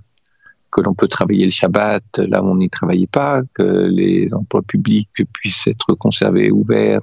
que 0.70 0.80
l'on 0.80 0.94
peut 0.94 1.08
travailler 1.08 1.44
le 1.44 1.50
Shabbat 1.50 2.18
là 2.18 2.42
où 2.42 2.46
on 2.46 2.56
n'y 2.56 2.70
travaillait 2.70 3.06
pas, 3.06 3.42
que 3.54 3.88
les 3.90 4.32
emplois 4.32 4.62
publics 4.62 5.08
puissent 5.32 5.66
être 5.66 5.94
conservés 5.94 6.50
ouverts 6.50 7.02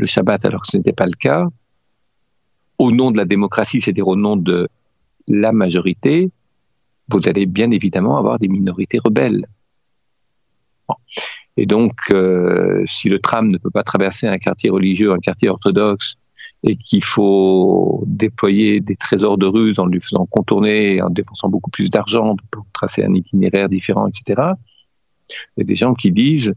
le 0.00 0.06
Shabbat 0.06 0.44
alors 0.44 0.62
que 0.62 0.68
ce 0.68 0.76
n'était 0.76 0.92
pas 0.92 1.06
le 1.06 1.12
cas, 1.12 1.46
au 2.78 2.90
nom 2.90 3.10
de 3.10 3.18
la 3.18 3.26
démocratie, 3.26 3.80
c'est-à-dire 3.80 4.08
au 4.08 4.16
nom 4.16 4.36
de 4.36 4.68
la 5.28 5.52
majorité, 5.52 6.30
vous 7.08 7.28
allez 7.28 7.46
bien 7.46 7.70
évidemment 7.70 8.16
avoir 8.16 8.38
des 8.38 8.48
minorités 8.48 8.98
rebelles. 8.98 9.46
Et 11.56 11.66
donc, 11.66 11.92
euh, 12.12 12.82
si 12.86 13.08
le 13.08 13.18
tram 13.18 13.48
ne 13.48 13.58
peut 13.58 13.70
pas 13.70 13.82
traverser 13.82 14.26
un 14.26 14.38
quartier 14.38 14.70
religieux, 14.70 15.12
un 15.12 15.18
quartier 15.18 15.48
orthodoxe, 15.48 16.14
et 16.62 16.76
qu'il 16.76 17.02
faut 17.02 18.04
déployer 18.06 18.80
des 18.80 18.96
trésors 18.96 19.38
de 19.38 19.46
ruse 19.46 19.78
en 19.78 19.86
lui 19.86 20.00
faisant 20.00 20.26
contourner, 20.26 21.00
en 21.00 21.08
dépensant 21.08 21.48
beaucoup 21.48 21.70
plus 21.70 21.88
d'argent 21.88 22.36
pour 22.50 22.66
tracer 22.72 23.02
un 23.02 23.14
itinéraire 23.14 23.68
différent, 23.68 24.06
etc., 24.06 24.52
il 25.56 25.60
y 25.60 25.62
a 25.62 25.64
des 25.64 25.76
gens 25.76 25.94
qui 25.94 26.10
disent, 26.10 26.54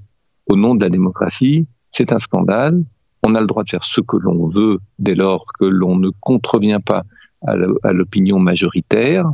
au 0.48 0.56
nom 0.56 0.76
de 0.76 0.84
la 0.84 0.90
démocratie, 0.90 1.68
c'est 1.92 2.12
un 2.12 2.20
scandale, 2.20 2.84
on 3.22 3.36
a 3.36 3.40
le 3.40 3.48
droit 3.48 3.64
de 3.64 3.70
faire 3.70 3.84
ce 3.84 4.02
que 4.02 4.18
l'on 4.18 4.48
veut 4.48 4.80
dès 5.00 5.16
lors 5.16 5.46
que 5.58 5.66
l'on 5.66 5.96
ne 5.96 6.10
contrevient 6.20 6.80
pas 6.84 7.04
à 7.46 7.92
l'opinion 7.92 8.40
majoritaire, 8.40 9.30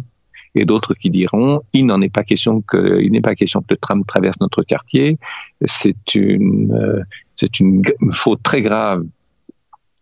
et 0.55 0.65
d'autres 0.65 0.93
qui 0.93 1.09
diront 1.09 1.61
il 1.73 1.85
n'en 1.85 2.01
est 2.01 2.09
pas 2.09 2.23
question 2.23 2.61
que 2.61 2.99
il 3.01 3.11
n'est 3.11 3.21
pas 3.21 3.35
question 3.35 3.61
que 3.61 3.67
le 3.69 3.77
tram 3.77 4.03
traverse 4.03 4.39
notre 4.41 4.63
quartier. 4.63 5.17
C'est 5.65 6.15
une 6.15 6.73
euh, 6.73 7.03
c'est 7.35 7.59
une 7.59 7.83
faute 8.11 8.41
très 8.41 8.61
grave 8.61 9.05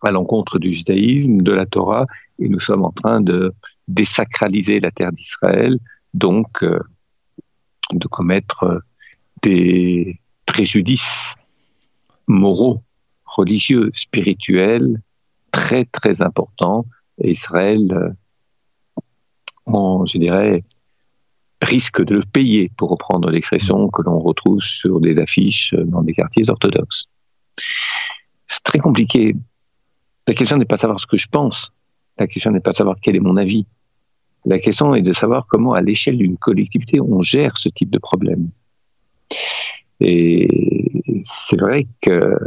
à 0.03 0.11
l'encontre 0.11 0.59
du 0.59 0.73
judaïsme, 0.73 1.41
de 1.41 1.51
la 1.51 1.65
Torah, 1.65 2.05
et 2.39 2.49
nous 2.49 2.59
sommes 2.59 2.85
en 2.85 2.91
train 2.91 3.21
de 3.21 3.53
désacraliser 3.87 4.79
la 4.79 4.91
terre 4.91 5.11
d'Israël, 5.11 5.79
donc 6.13 6.63
euh, 6.63 6.79
de 7.93 8.07
commettre 8.07 8.81
des 9.41 10.19
préjudices 10.45 11.35
moraux, 12.27 12.81
religieux, 13.25 13.91
spirituels 13.93 15.01
très 15.51 15.85
très 15.85 16.21
importants. 16.21 16.85
Et 17.19 17.31
Israël 17.31 17.91
euh, 17.91 18.09
je 20.05 20.17
dirais, 20.17 20.63
risque 21.61 22.03
de 22.03 22.15
le 22.15 22.25
payer, 22.25 22.71
pour 22.77 22.89
reprendre 22.89 23.29
l'expression 23.29 23.89
que 23.89 24.01
l'on 24.03 24.19
retrouve 24.19 24.61
sur 24.61 24.99
des 24.99 25.19
affiches 25.19 25.73
dans 25.73 26.03
des 26.03 26.13
quartiers 26.13 26.49
orthodoxes. 26.49 27.05
C'est 28.47 28.63
très 28.63 28.79
compliqué. 28.79 29.35
La 30.27 30.33
question 30.33 30.57
n'est 30.57 30.65
pas 30.65 30.75
de 30.75 30.81
savoir 30.81 30.99
ce 30.99 31.07
que 31.07 31.17
je 31.17 31.27
pense. 31.27 31.71
La 32.19 32.27
question 32.27 32.51
n'est 32.51 32.59
pas 32.59 32.71
de 32.71 32.75
savoir 32.75 32.97
quel 33.01 33.15
est 33.15 33.21
mon 33.21 33.37
avis. 33.37 33.65
La 34.45 34.59
question 34.59 34.93
est 34.93 35.01
de 35.01 35.13
savoir 35.13 35.45
comment, 35.47 35.73
à 35.73 35.81
l'échelle 35.81 36.17
d'une 36.17 36.37
collectivité, 36.37 36.99
on 36.99 37.21
gère 37.21 37.57
ce 37.57 37.69
type 37.69 37.89
de 37.89 37.99
problème. 37.99 38.49
Et 39.99 40.47
c'est 41.23 41.59
vrai 41.59 41.87
que 42.01 42.37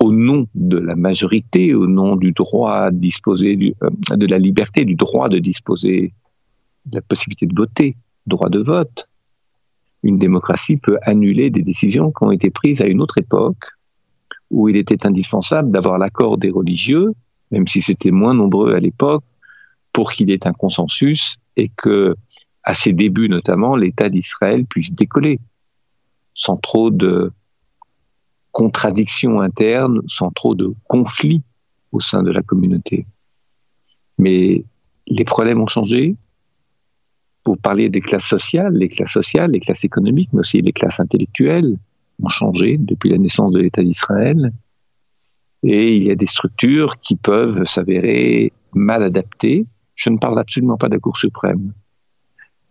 au 0.00 0.12
nom 0.12 0.46
de 0.54 0.78
la 0.78 0.96
majorité, 0.96 1.74
au 1.74 1.86
nom 1.86 2.16
du 2.16 2.32
droit 2.32 2.74
à 2.74 2.90
disposer, 2.90 3.76
euh, 3.82 4.16
de 4.16 4.26
la 4.26 4.38
liberté, 4.38 4.84
du 4.84 4.96
droit 4.96 5.28
de 5.28 5.38
disposer, 5.38 6.12
de 6.86 6.96
la 6.96 7.02
possibilité 7.02 7.46
de 7.46 7.54
voter, 7.54 7.96
droit 8.26 8.48
de 8.48 8.58
vote, 8.58 9.08
une 10.02 10.18
démocratie 10.18 10.76
peut 10.76 10.98
annuler 11.02 11.50
des 11.50 11.62
décisions 11.62 12.10
qui 12.10 12.24
ont 12.24 12.32
été 12.32 12.50
prises 12.50 12.82
à 12.82 12.86
une 12.86 13.00
autre 13.00 13.18
époque, 13.18 13.64
où 14.52 14.68
il 14.68 14.76
était 14.76 15.06
indispensable 15.06 15.72
d'avoir 15.72 15.98
l'accord 15.98 16.38
des 16.38 16.50
religieux, 16.50 17.12
même 17.50 17.66
si 17.66 17.80
c'était 17.80 18.10
moins 18.10 18.34
nombreux 18.34 18.74
à 18.74 18.80
l'époque, 18.80 19.24
pour 19.92 20.12
qu'il 20.12 20.30
y 20.30 20.32
ait 20.32 20.46
un 20.46 20.52
consensus 20.52 21.38
et 21.56 21.70
que 21.76 22.14
à 22.62 22.74
ses 22.74 22.92
débuts 22.92 23.28
notamment, 23.28 23.74
l'État 23.74 24.08
d'Israël 24.08 24.64
puisse 24.66 24.92
décoller 24.92 25.40
sans 26.34 26.56
trop 26.56 26.90
de 26.90 27.32
contradictions 28.52 29.40
internes, 29.40 30.00
sans 30.06 30.30
trop 30.30 30.54
de 30.54 30.72
conflits 30.86 31.42
au 31.90 32.00
sein 32.00 32.22
de 32.22 32.30
la 32.30 32.42
communauté. 32.42 33.06
Mais 34.18 34.64
les 35.06 35.24
problèmes 35.24 35.60
ont 35.60 35.66
changé. 35.66 36.16
Pour 37.42 37.58
parler 37.58 37.88
des 37.88 38.00
classes 38.00 38.28
sociales, 38.28 38.74
les 38.74 38.88
classes 38.88 39.12
sociales, 39.12 39.50
les 39.50 39.58
classes 39.58 39.82
économiques, 39.82 40.28
mais 40.32 40.40
aussi 40.40 40.62
les 40.62 40.72
classes 40.72 41.00
intellectuelles 41.00 41.76
ont 42.22 42.28
changé 42.28 42.76
depuis 42.78 43.10
la 43.10 43.18
naissance 43.18 43.52
de 43.52 43.60
l'État 43.60 43.82
d'Israël. 43.82 44.52
Et 45.62 45.96
il 45.96 46.04
y 46.04 46.10
a 46.10 46.14
des 46.14 46.26
structures 46.26 46.96
qui 47.00 47.16
peuvent 47.16 47.64
s'avérer 47.64 48.52
mal 48.72 49.02
adaptées. 49.02 49.66
Je 49.94 50.10
ne 50.10 50.18
parle 50.18 50.38
absolument 50.38 50.76
pas 50.76 50.88
de 50.88 50.94
la 50.94 51.00
Cour 51.00 51.16
suprême. 51.16 51.72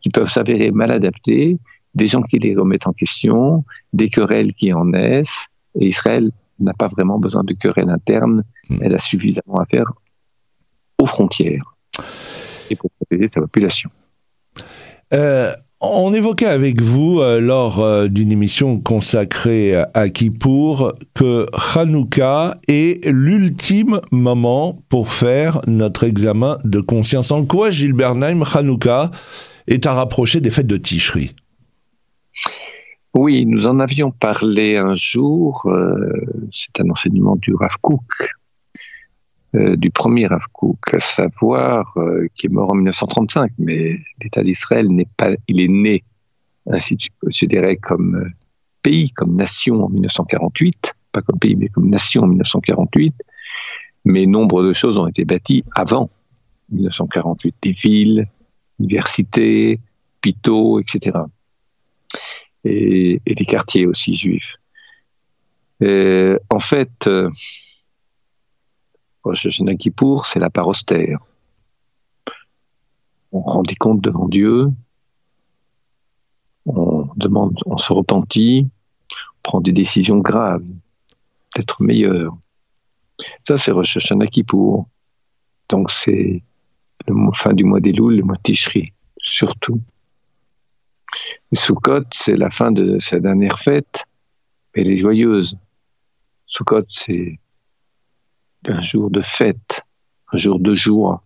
Qui 0.01 0.09
peuvent 0.09 0.29
s'avérer 0.29 0.71
mal 0.71 0.91
adaptées, 0.91 1.59
des 1.93 2.07
gens 2.07 2.21
qui 2.23 2.39
les 2.39 2.55
remettent 2.55 2.87
en 2.87 2.93
question, 2.93 3.63
des 3.93 4.09
querelles 4.09 4.53
qui 4.53 4.73
en 4.73 4.85
naissent. 4.85 5.47
Et 5.79 5.87
Israël 5.87 6.31
n'a 6.59 6.73
pas 6.73 6.87
vraiment 6.87 7.19
besoin 7.19 7.43
de 7.43 7.53
querelles 7.53 7.89
internes. 7.89 8.43
Hmm. 8.69 8.77
Elle 8.81 8.95
a 8.95 8.99
suffisamment 8.99 9.55
à 9.55 9.65
faire 9.65 9.91
aux 10.99 11.05
frontières 11.05 11.63
et 12.69 12.75
pour 12.75 12.89
protéger 12.91 13.27
sa 13.27 13.41
population. 13.41 13.89
Euh, 15.13 15.51
on 15.81 16.13
évoquait 16.13 16.45
avec 16.45 16.81
vous, 16.81 17.19
euh, 17.19 17.39
lors 17.39 17.79
euh, 17.79 18.07
d'une 18.07 18.31
émission 18.31 18.79
consacrée 18.79 19.75
à 19.93 20.09
Kippour, 20.09 20.93
que 21.13 21.47
Hanouka 21.75 22.57
est 22.67 23.05
l'ultime 23.05 23.99
moment 24.11 24.79
pour 24.89 25.11
faire 25.11 25.61
notre 25.67 26.03
examen 26.03 26.59
de 26.63 26.79
conscience. 26.79 27.31
En 27.31 27.45
quoi, 27.45 27.71
Gilbert 27.71 28.15
Naim, 28.15 28.43
Hanouka 28.53 29.11
est 29.67 29.85
à 29.85 29.93
rapprocher 29.93 30.39
des 30.39 30.51
fêtes 30.51 30.67
de 30.67 30.77
Tishri 30.77 31.35
Oui, 33.13 33.45
nous 33.45 33.67
en 33.67 33.79
avions 33.79 34.11
parlé 34.11 34.77
un 34.77 34.95
jour. 34.95 35.63
Euh, 35.65 36.11
c'est 36.51 36.79
un 36.79 36.89
enseignement 36.89 37.35
du 37.37 37.55
Rav 37.55 37.77
Kook, 37.81 38.29
du 39.53 39.91
premier 39.91 40.27
Rav 40.27 40.45
Kook, 40.53 40.93
à 40.93 40.99
savoir 40.99 41.97
qui 42.35 42.47
est 42.47 42.49
mort 42.49 42.71
en 42.71 42.75
1935, 42.75 43.51
mais 43.59 43.99
l'État 44.21 44.43
d'Israël 44.43 44.87
n'est 44.87 45.07
pas, 45.17 45.31
il 45.47 45.59
est 45.59 45.67
né, 45.67 46.03
ainsi 46.67 46.97
dirais, 47.45 47.77
comme 47.77 48.15
euh, 48.15 48.29
pays, 48.81 49.11
comme 49.11 49.35
nation 49.35 49.83
en 49.83 49.89
1948, 49.89 50.93
pas 51.11 51.21
comme 51.21 51.39
pays, 51.39 51.55
mais 51.55 51.67
comme 51.67 51.89
nation 51.89 52.23
en 52.23 52.27
1948, 52.27 53.13
mais 54.05 54.25
nombre 54.25 54.63
de 54.63 54.73
choses 54.73 54.97
ont 54.97 55.07
été 55.07 55.25
bâties 55.25 55.63
avant 55.75 56.09
1948, 56.69 57.55
des 57.61 57.71
villes, 57.71 58.27
universités, 58.79 59.79
hôpitaux, 60.17 60.79
etc. 60.79 61.19
Et, 62.63 63.21
des 63.25 63.45
quartiers 63.45 63.85
aussi 63.85 64.15
juifs. 64.15 64.57
en 65.81 66.59
fait, 66.59 67.07
euh, 67.07 67.29
Rosh 69.23 69.45
Hashanah 69.45 69.75
c'est 70.23 70.39
la 70.39 70.49
part 70.49 70.67
austère 70.67 71.19
on 73.31 73.41
rendit 73.41 73.75
compte 73.75 74.01
devant 74.01 74.27
Dieu, 74.27 74.67
on 76.65 77.07
demande, 77.15 77.57
on 77.65 77.77
se 77.77 77.93
repentit, 77.93 78.69
on 79.11 79.41
prend 79.43 79.61
des 79.61 79.71
décisions 79.71 80.19
graves, 80.19 80.65
d'être 81.55 81.81
meilleur. 81.81 82.37
Ça, 83.43 83.57
c'est 83.57 83.71
Rosh 83.71 83.97
Hashanah 83.97 84.27
Kippour. 84.27 84.87
Donc, 85.69 85.91
c'est 85.91 86.43
le 87.07 87.31
fin 87.33 87.53
du 87.53 87.63
mois 87.63 87.79
des 87.79 87.93
le 87.93 88.21
mois 88.23 88.35
de 88.35 88.41
Tishri, 88.41 88.93
surtout. 89.17 89.81
Sukkot, 91.53 92.05
c'est 92.11 92.35
la 92.35 92.49
fin 92.51 92.71
de 92.71 92.99
sa 92.99 93.19
dernière 93.19 93.59
fête, 93.59 94.05
elle 94.73 94.89
est 94.89 94.97
joyeuse. 94.97 95.57
Sukkot, 96.47 96.85
c'est 96.89 97.39
un 98.67 98.81
jour 98.81 99.09
de 99.09 99.21
fête, 99.21 99.81
un 100.31 100.37
jour 100.37 100.59
de 100.59 100.75
joie. 100.75 101.23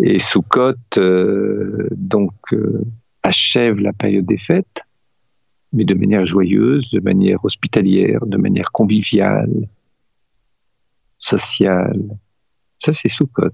Et 0.00 0.18
Sukkot, 0.18 0.74
euh, 0.98 1.88
donc, 1.92 2.32
euh, 2.52 2.84
achève 3.22 3.80
la 3.80 3.92
période 3.92 4.26
des 4.26 4.38
fêtes, 4.38 4.82
mais 5.72 5.84
de 5.84 5.94
manière 5.94 6.26
joyeuse, 6.26 6.90
de 6.90 7.00
manière 7.00 7.44
hospitalière, 7.44 8.26
de 8.26 8.36
manière 8.36 8.70
conviviale, 8.72 9.68
sociale. 11.18 12.02
Ça, 12.76 12.92
c'est 12.92 13.08
Sukkot. 13.08 13.50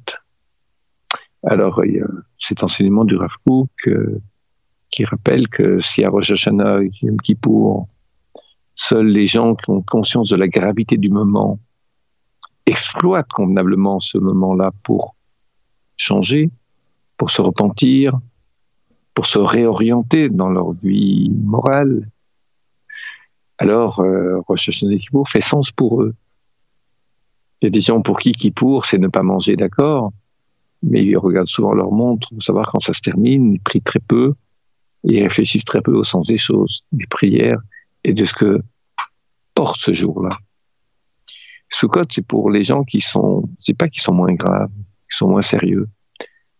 Alors, 1.42 1.84
il 1.84 1.94
y 1.94 2.00
a 2.00 2.06
cet 2.38 2.62
enseignement 2.62 3.04
du 3.04 3.16
Rav 3.16 3.34
Kook 3.46 3.70
euh, 3.88 4.20
qui 4.90 5.04
rappelle 5.04 5.48
que 5.48 5.80
si 5.80 6.04
à 6.04 6.10
Rosh 6.10 6.30
et 6.30 6.50
Yom 7.02 7.20
Kippour, 7.22 7.88
seuls 8.74 9.06
les 9.06 9.26
gens 9.26 9.54
qui 9.54 9.70
ont 9.70 9.82
conscience 9.82 10.30
de 10.30 10.36
la 10.36 10.48
gravité 10.48 10.96
du 10.96 11.08
moment 11.08 11.58
exploitent 12.66 13.30
convenablement 13.32 14.00
ce 14.00 14.18
moment-là 14.18 14.72
pour 14.82 15.14
changer, 15.96 16.50
pour 17.16 17.30
se 17.30 17.42
repentir, 17.42 18.18
pour 19.14 19.26
se 19.26 19.38
réorienter 19.38 20.28
dans 20.28 20.48
leur 20.48 20.72
vie 20.72 21.30
morale, 21.30 22.08
alors 23.60 24.00
euh, 24.00 24.40
Hashanah 24.48 24.96
Kippour 24.96 25.28
fait 25.28 25.42
sens 25.42 25.70
pour 25.70 26.02
eux. 26.02 26.14
Il 27.60 27.66
y 27.66 27.68
a 27.68 27.70
des 27.70 27.82
gens 27.82 28.00
pour 28.00 28.18
qui 28.18 28.32
Kippour, 28.32 28.86
c'est 28.86 28.96
ne 28.96 29.08
pas 29.08 29.22
manger, 29.22 29.54
d'accord, 29.54 30.12
mais 30.82 31.04
ils 31.04 31.18
regardent 31.18 31.46
souvent 31.46 31.74
leur 31.74 31.92
montre 31.92 32.30
pour 32.30 32.42
savoir 32.42 32.70
quand 32.72 32.80
ça 32.80 32.94
se 32.94 33.02
termine, 33.02 33.52
ils 33.52 33.60
prient 33.60 33.82
très 33.82 34.00
peu, 34.00 34.32
ils 35.04 35.22
réfléchissent 35.22 35.66
très 35.66 35.82
peu 35.82 35.92
au 35.92 36.04
sens 36.04 36.28
des 36.28 36.38
choses, 36.38 36.86
des 36.92 37.06
prières 37.06 37.60
et 38.02 38.14
de 38.14 38.24
ce 38.24 38.32
que 38.32 38.62
porte 39.54 39.76
ce 39.76 39.92
jour-là. 39.92 40.30
Sukkot, 41.70 42.04
c'est 42.10 42.26
pour 42.26 42.50
les 42.50 42.64
gens 42.64 42.82
qui 42.82 43.00
sont, 43.00 43.48
c'est 43.60 43.76
pas 43.76 43.88
qui 43.88 44.00
sont 44.00 44.12
moins 44.12 44.34
graves, 44.34 44.70
qui 45.10 45.16
sont 45.16 45.28
moins 45.28 45.42
sérieux, 45.42 45.88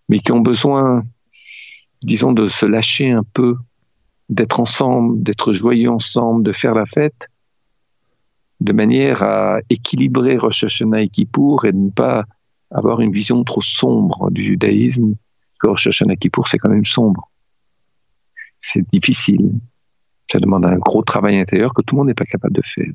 mais 0.09 0.21
qui 0.21 0.33
ont 0.33 0.41
besoin, 0.41 1.03
disons, 2.03 2.33
de 2.33 2.47
se 2.47 2.65
lâcher 2.65 3.11
un 3.11 3.25
peu, 3.35 3.57
d'être 4.29 4.61
ensemble, 4.61 5.23
d'être 5.23 5.53
joyeux 5.53 5.91
ensemble, 5.91 6.45
de 6.45 6.53
faire 6.53 6.75
la 6.75 6.87
fête, 6.87 7.29
de 8.61 8.73
manière 8.73 9.23
à 9.23 9.59
équilibrer 9.69 10.37
Rosh 10.37 10.65
Hashanah 10.65 11.03
et 11.03 11.09
Kippour 11.09 11.65
et 11.65 11.73
de 11.73 11.79
ne 11.79 11.91
pas 11.91 12.25
avoir 12.71 13.01
une 13.01 13.11
vision 13.11 13.43
trop 13.43 13.63
sombre 13.63 14.31
du 14.31 14.45
judaïsme. 14.45 15.17
Rosh 15.63 15.89
Hashanah 15.89 16.15
et 16.15 16.17
Kippour, 16.17 16.47
c'est 16.47 16.59
quand 16.59 16.71
même 16.71 16.85
sombre. 16.85 17.31
C'est 18.61 18.87
difficile. 18.89 19.59
Ça 20.31 20.39
demande 20.39 20.65
un 20.65 20.77
gros 20.77 21.03
travail 21.03 21.39
intérieur 21.39 21.75
que 21.75 21.83
tout 21.83 21.97
le 21.97 22.01
monde 22.01 22.09
n'est 22.09 22.15
pas 22.15 22.25
capable 22.25 22.55
de 22.55 22.63
faire. 22.63 22.93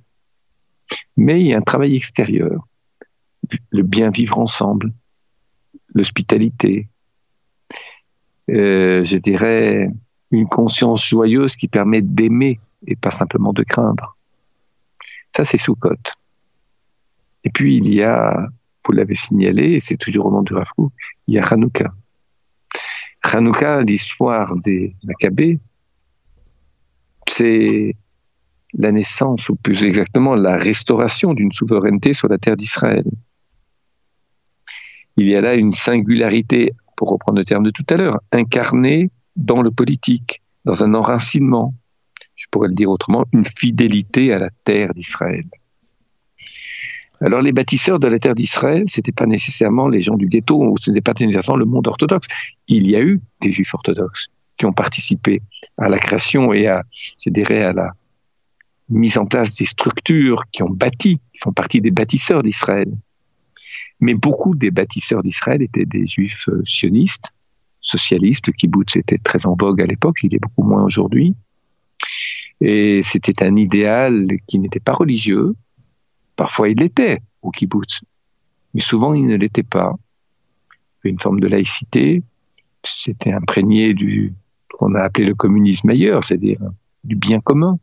Mais 1.17 1.41
il 1.41 1.47
y 1.47 1.53
a 1.53 1.57
un 1.57 1.61
travail 1.61 1.95
extérieur. 1.95 2.67
Le 3.71 3.83
bien 3.83 4.09
vivre 4.09 4.39
ensemble, 4.39 4.91
l'hospitalité, 5.93 6.89
euh, 8.49 9.03
je 9.03 9.17
dirais, 9.17 9.89
une 10.31 10.47
conscience 10.47 11.05
joyeuse 11.05 11.55
qui 11.55 11.67
permet 11.67 12.01
d'aimer 12.01 12.59
et 12.87 12.95
pas 12.95 13.11
simplement 13.11 13.53
de 13.53 13.63
craindre. 13.63 14.17
Ça, 15.35 15.43
c'est 15.43 15.57
Sukkot. 15.57 15.95
Et 17.43 17.49
puis, 17.49 17.77
il 17.77 17.93
y 17.93 18.01
a, 18.01 18.49
vous 18.85 18.91
l'avez 18.91 19.15
signalé, 19.15 19.73
et 19.73 19.79
c'est 19.79 19.97
toujours 19.97 20.27
au 20.27 20.31
nom 20.31 20.41
du 20.41 20.53
Rafou, 20.53 20.89
il 21.27 21.35
y 21.35 21.39
a 21.39 21.45
Hanouka. 21.45 21.93
Hanouka, 23.23 23.81
l'histoire 23.81 24.55
des 24.57 24.95
Maccabées, 25.03 25.59
c'est 27.27 27.95
la 28.77 28.91
naissance, 28.91 29.49
ou 29.49 29.55
plus 29.55 29.83
exactement 29.85 30.35
la 30.35 30.57
restauration 30.57 31.33
d'une 31.33 31.51
souveraineté 31.51 32.13
sur 32.13 32.27
la 32.27 32.37
terre 32.37 32.57
d'Israël. 32.57 33.05
Il 35.17 35.27
y 35.27 35.35
a 35.35 35.41
là 35.41 35.55
une 35.55 35.71
singularité, 35.71 36.73
pour 36.97 37.09
reprendre 37.09 37.37
le 37.37 37.45
terme 37.45 37.63
de 37.63 37.71
tout 37.71 37.85
à 37.89 37.95
l'heure, 37.95 38.19
incarnée 38.31 39.09
dans 39.35 39.61
le 39.61 39.71
politique, 39.71 40.41
dans 40.65 40.83
un 40.83 40.93
enracinement, 40.93 41.73
je 42.35 42.45
pourrais 42.51 42.67
le 42.67 42.73
dire 42.73 42.89
autrement, 42.89 43.25
une 43.31 43.45
fidélité 43.45 44.33
à 44.33 44.39
la 44.39 44.49
terre 44.65 44.93
d'Israël. 44.93 45.43
Alors 47.21 47.41
les 47.41 47.53
bâtisseurs 47.53 47.99
de 47.99 48.07
la 48.07 48.19
terre 48.19 48.35
d'Israël, 48.35 48.83
c'était 48.87 49.13
pas 49.13 49.25
nécessairement 49.25 49.87
les 49.87 50.01
gens 50.01 50.15
du 50.15 50.27
ghetto, 50.27 50.75
ce 50.77 50.91
n'était 50.91 51.01
pas 51.01 51.13
nécessairement 51.17 51.57
le 51.57 51.65
monde 51.65 51.87
orthodoxe. 51.87 52.27
Il 52.67 52.87
y 52.87 52.95
a 52.95 53.01
eu 53.01 53.21
des 53.41 53.51
juifs 53.53 53.73
orthodoxes 53.73 54.27
qui 54.57 54.65
ont 54.65 54.73
participé 54.73 55.41
à 55.77 55.87
la 55.87 55.97
création 55.97 56.53
et 56.53 56.67
à, 56.67 56.83
je 56.91 57.29
dirais, 57.29 57.63
à 57.63 57.71
la 57.71 57.91
mise 58.89 59.17
en 59.17 59.25
place 59.25 59.55
des 59.57 59.65
structures 59.65 60.43
qui 60.51 60.63
ont 60.63 60.69
bâti, 60.69 61.19
qui 61.33 61.39
font 61.43 61.53
partie 61.53 61.81
des 61.81 61.91
bâtisseurs 61.91 62.43
d'Israël. 62.43 62.91
Mais 63.99 64.13
beaucoup 64.13 64.55
des 64.55 64.71
bâtisseurs 64.71 65.23
d'Israël 65.23 65.61
étaient 65.61 65.85
des 65.85 66.05
juifs 66.05 66.49
euh, 66.49 66.61
sionistes, 66.65 67.33
socialistes. 67.81 68.47
Le 68.47 68.53
kibbutz 68.53 68.95
était 68.95 69.17
très 69.17 69.45
en 69.45 69.55
vogue 69.59 69.81
à 69.81 69.85
l'époque, 69.85 70.17
il 70.23 70.35
est 70.35 70.39
beaucoup 70.39 70.63
moins 70.63 70.83
aujourd'hui. 70.83 71.35
Et 72.61 73.01
c'était 73.03 73.43
un 73.43 73.55
idéal 73.55 74.27
qui 74.47 74.59
n'était 74.59 74.79
pas 74.79 74.93
religieux. 74.93 75.55
Parfois 76.35 76.69
il 76.69 76.77
l'était 76.77 77.19
au 77.41 77.51
kibbutz, 77.51 78.01
mais 78.73 78.81
souvent 78.81 79.13
il 79.13 79.25
ne 79.25 79.35
l'était 79.35 79.63
pas. 79.63 79.93
Une 81.03 81.19
forme 81.19 81.39
de 81.39 81.47
laïcité, 81.47 82.23
c'était 82.83 83.31
imprégné 83.31 83.93
du 83.93 84.33
qu'on 84.77 84.95
a 84.95 85.03
appelé 85.03 85.25
le 85.25 85.35
communisme 85.35 85.89
ailleurs, 85.89 86.23
c'est-à-dire 86.23 86.59
du 87.03 87.15
bien 87.15 87.39
commun. 87.39 87.79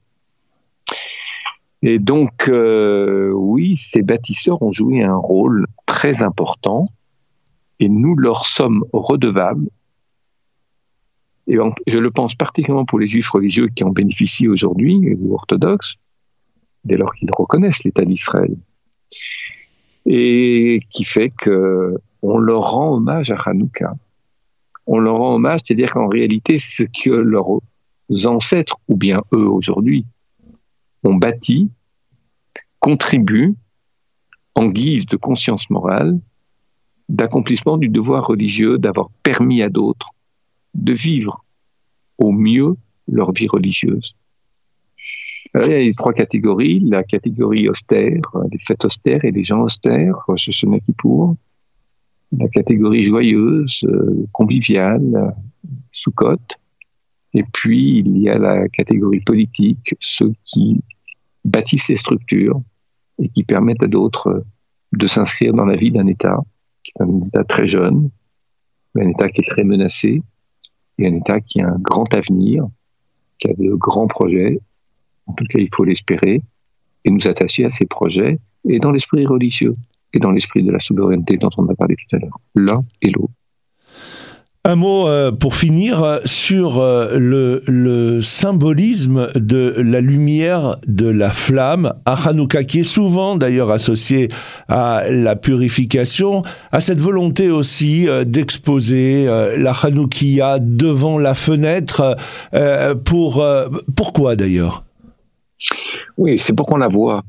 Et 1.82 1.98
donc, 1.98 2.48
euh, 2.48 3.32
oui, 3.32 3.76
ces 3.76 4.02
bâtisseurs 4.02 4.62
ont 4.62 4.72
joué 4.72 5.02
un 5.02 5.16
rôle 5.16 5.66
très 5.86 6.22
important 6.22 6.88
et 7.80 7.88
nous 7.88 8.14
leur 8.14 8.46
sommes 8.46 8.84
redevables. 8.92 9.68
Et 11.48 11.56
je 11.88 11.98
le 11.98 12.10
pense 12.12 12.36
particulièrement 12.36 12.84
pour 12.84 13.00
les 13.00 13.08
juifs 13.08 13.30
religieux 13.30 13.66
qui 13.74 13.82
en 13.82 13.90
bénéficient 13.90 14.46
aujourd'hui, 14.46 15.16
ou 15.20 15.34
orthodoxes, 15.34 15.96
dès 16.84 16.96
lors 16.96 17.12
qu'ils 17.14 17.30
reconnaissent 17.36 17.82
l'État 17.82 18.04
d'Israël. 18.04 18.54
Et 20.06 20.80
qui 20.90 21.04
fait 21.04 21.30
que 21.30 21.96
on 22.22 22.38
leur 22.38 22.70
rend 22.70 22.94
hommage 22.94 23.32
à 23.32 23.36
Hanouka. 23.36 23.94
On 24.86 25.00
leur 25.00 25.16
rend 25.16 25.34
hommage, 25.34 25.60
c'est-à-dire 25.64 25.92
qu'en 25.92 26.06
réalité, 26.06 26.58
ce 26.60 26.84
que 26.84 27.10
leurs 27.10 27.58
ancêtres, 28.24 28.78
ou 28.86 28.96
bien 28.96 29.22
eux 29.32 29.48
aujourd'hui, 29.48 30.06
ont 31.04 31.14
bâti, 31.14 31.70
contribue 32.78 33.54
en 34.54 34.68
guise 34.68 35.06
de 35.06 35.16
conscience 35.16 35.70
morale, 35.70 36.18
d'accomplissement 37.08 37.76
du 37.76 37.88
devoir 37.88 38.26
religieux, 38.26 38.78
d'avoir 38.78 39.10
permis 39.22 39.62
à 39.62 39.68
d'autres 39.68 40.10
de 40.74 40.92
vivre 40.92 41.44
au 42.18 42.32
mieux 42.32 42.76
leur 43.08 43.32
vie 43.32 43.48
religieuse. 43.48 44.14
il 45.54 45.86
y 45.86 45.90
a 45.90 45.94
trois 45.94 46.12
catégories, 46.12 46.80
la 46.80 47.02
catégorie 47.02 47.68
austère, 47.68 48.22
les 48.50 48.58
fêtes 48.58 48.84
austères 48.84 49.24
et 49.24 49.30
les 49.30 49.44
gens 49.44 49.62
austères, 49.62 50.16
ce 50.36 50.66
n'est 50.66 50.80
qui 50.80 50.92
pour 50.92 51.36
la 52.38 52.48
catégorie 52.48 53.04
joyeuse, 53.04 53.84
euh, 53.84 54.26
conviviale, 54.32 55.34
sous-cote. 55.92 56.58
Et 57.34 57.44
puis, 57.52 57.98
il 57.98 58.18
y 58.18 58.28
a 58.28 58.38
la 58.38 58.68
catégorie 58.68 59.20
politique, 59.20 59.94
ceux 60.00 60.32
qui 60.44 60.82
bâtissent 61.44 61.86
ces 61.86 61.96
structures 61.96 62.60
et 63.18 63.28
qui 63.28 63.44
permettent 63.44 63.82
à 63.82 63.88
d'autres 63.88 64.44
de 64.92 65.06
s'inscrire 65.06 65.54
dans 65.54 65.64
la 65.64 65.76
vie 65.76 65.90
d'un 65.90 66.06
État, 66.06 66.38
qui 66.82 66.92
est 66.96 67.02
un 67.02 67.20
État 67.26 67.44
très 67.44 67.66
jeune, 67.66 68.10
un 68.96 69.08
État 69.08 69.28
qui 69.28 69.40
est 69.40 69.48
très 69.48 69.64
menacé, 69.64 70.22
et 70.98 71.06
un 71.06 71.14
État 71.14 71.40
qui 71.40 71.60
a 71.60 71.68
un 71.68 71.78
grand 71.78 72.12
avenir, 72.14 72.66
qui 73.38 73.48
a 73.48 73.54
de 73.54 73.74
grands 73.74 74.06
projets. 74.06 74.60
En 75.26 75.32
tout 75.32 75.44
cas, 75.48 75.58
il 75.58 75.68
faut 75.74 75.84
l'espérer, 75.84 76.42
et 77.04 77.10
nous 77.10 77.26
attacher 77.26 77.64
à 77.64 77.70
ces 77.70 77.86
projets, 77.86 78.38
et 78.68 78.78
dans 78.78 78.90
l'esprit 78.90 79.26
religieux 79.26 79.74
et 80.12 80.18
dans 80.18 80.30
l'esprit 80.30 80.62
de 80.62 80.70
la 80.70 80.78
souveraineté 80.78 81.36
dont 81.36 81.50
on 81.56 81.66
a 81.68 81.74
parlé 81.74 81.96
tout 81.96 82.16
à 82.16 82.18
l'heure, 82.18 82.38
l'un 82.54 82.84
et 83.00 83.10
l'autre. 83.10 83.32
Un 84.64 84.76
mot 84.76 85.08
euh, 85.08 85.32
pour 85.32 85.56
finir 85.56 86.04
euh, 86.04 86.20
sur 86.24 86.78
euh, 86.78 87.18
le, 87.18 88.22
symbolisme 88.22 89.26
de 89.34 89.74
la 89.76 90.00
lumière 90.00 90.76
de 90.86 91.08
la 91.08 91.30
flamme 91.32 91.94
à 92.04 92.28
Hanouka, 92.28 92.62
qui 92.62 92.78
est 92.78 92.84
souvent 92.84 93.34
d'ailleurs 93.34 93.72
associé 93.72 94.28
à 94.68 95.02
la 95.10 95.34
purification, 95.34 96.42
à 96.70 96.80
cette 96.80 97.00
volonté 97.00 97.50
aussi 97.50 98.06
d'exposer 98.24 99.26
la 99.26 99.72
Hanoukia 99.72 100.60
devant 100.60 101.18
la 101.18 101.34
fenêtre. 101.34 102.16
pour 103.04 103.44
pourquoi 103.96 104.36
d'ailleurs? 104.36 104.84
Oui, 106.16 106.38
c'est 106.38 106.52
pour 106.52 106.66
qu'on 106.66 106.76
la 106.76 106.88
voit. 106.88 107.24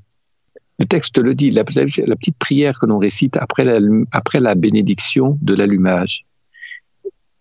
Le 0.77 0.85
texte 0.85 1.17
le 1.17 1.33
dit, 1.33 1.49
la, 1.49 1.63
petite 1.63 2.37
prière 2.37 2.79
que 2.79 2.85
l'on 2.85 2.99
récite 2.99 3.37
après 3.37 3.63
la, 3.63 3.79
après 4.11 4.39
la 4.39 4.53
bénédiction 4.53 5.39
de 5.41 5.55
l'allumage. 5.55 6.25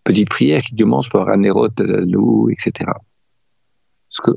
Petite 0.05 0.29
prière 0.29 0.63
qui 0.63 0.77
commence 0.77 1.09
par 1.09 1.29
Anerot, 1.29 1.69
Lou, 1.79 2.51
etc. 2.51 2.91
Parce 4.09 4.21
que 4.23 4.33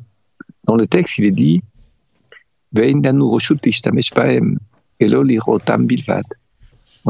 dans 0.65 0.75
le 0.75 0.87
texte, 0.87 1.17
il 1.17 1.25
est 1.25 1.31
dit 1.31 1.61
On 2.73 2.77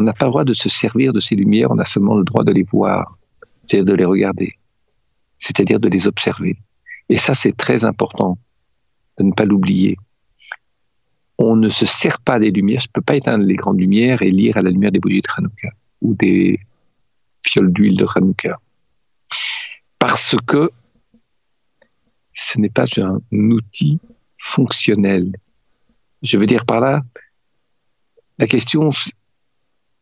n'a 0.01 0.13
pas 0.13 0.25
le 0.25 0.31
droit 0.31 0.43
de 0.43 0.53
se 0.53 0.69
servir 0.69 1.13
de 1.13 1.19
ces 1.19 1.35
lumières, 1.35 1.71
on 1.71 1.79
a 1.79 1.85
seulement 1.85 2.15
le 2.15 2.23
droit 2.23 2.43
de 2.43 2.51
les 2.51 2.63
voir, 2.63 3.17
c'est-à-dire 3.65 3.85
de 3.85 3.93
les 3.93 4.05
regarder, 4.05 4.53
c'est-à-dire 5.37 5.79
de 5.79 5.89
les 5.89 6.07
observer. 6.07 6.57
Et 7.09 7.17
ça, 7.17 7.33
c'est 7.33 7.55
très 7.55 7.85
important 7.85 8.37
de 9.17 9.23
ne 9.23 9.31
pas 9.31 9.45
l'oublier 9.45 9.97
on 11.37 11.55
ne 11.55 11.69
se 11.69 11.85
sert 11.85 12.19
pas 12.19 12.39
des 12.39 12.51
lumières. 12.51 12.81
Je 12.81 12.87
ne 12.87 12.93
peux 12.93 13.01
pas 13.01 13.15
éteindre 13.15 13.45
les 13.45 13.55
grandes 13.55 13.79
lumières 13.79 14.21
et 14.21 14.31
lire 14.31 14.57
à 14.57 14.61
la 14.61 14.69
lumière 14.69 14.91
des 14.91 14.99
bougies 14.99 15.21
de 15.21 15.69
ou 16.01 16.13
des 16.15 16.59
fioles 17.45 17.71
d'huile 17.71 17.97
de 17.97 18.05
Hanouka. 18.13 18.59
Parce 19.99 20.35
que 20.45 20.71
ce 22.33 22.59
n'est 22.59 22.69
pas 22.69 22.85
un 22.97 23.19
outil 23.31 23.99
fonctionnel. 24.37 25.31
Je 26.21 26.37
veux 26.37 26.45
dire 26.45 26.65
par 26.65 26.79
là, 26.79 27.01
la 28.37 28.47
question 28.47 28.89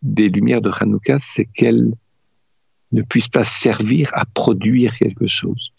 des 0.01 0.29
lumières 0.29 0.61
de 0.61 0.71
Hanouka, 0.79 1.19
c'est 1.19 1.45
qu'elles 1.45 1.93
ne 2.91 3.01
puissent 3.01 3.29
pas 3.29 3.43
servir 3.43 4.09
à 4.13 4.25
produire 4.25 4.95
quelque 4.97 5.27
chose. 5.27 5.71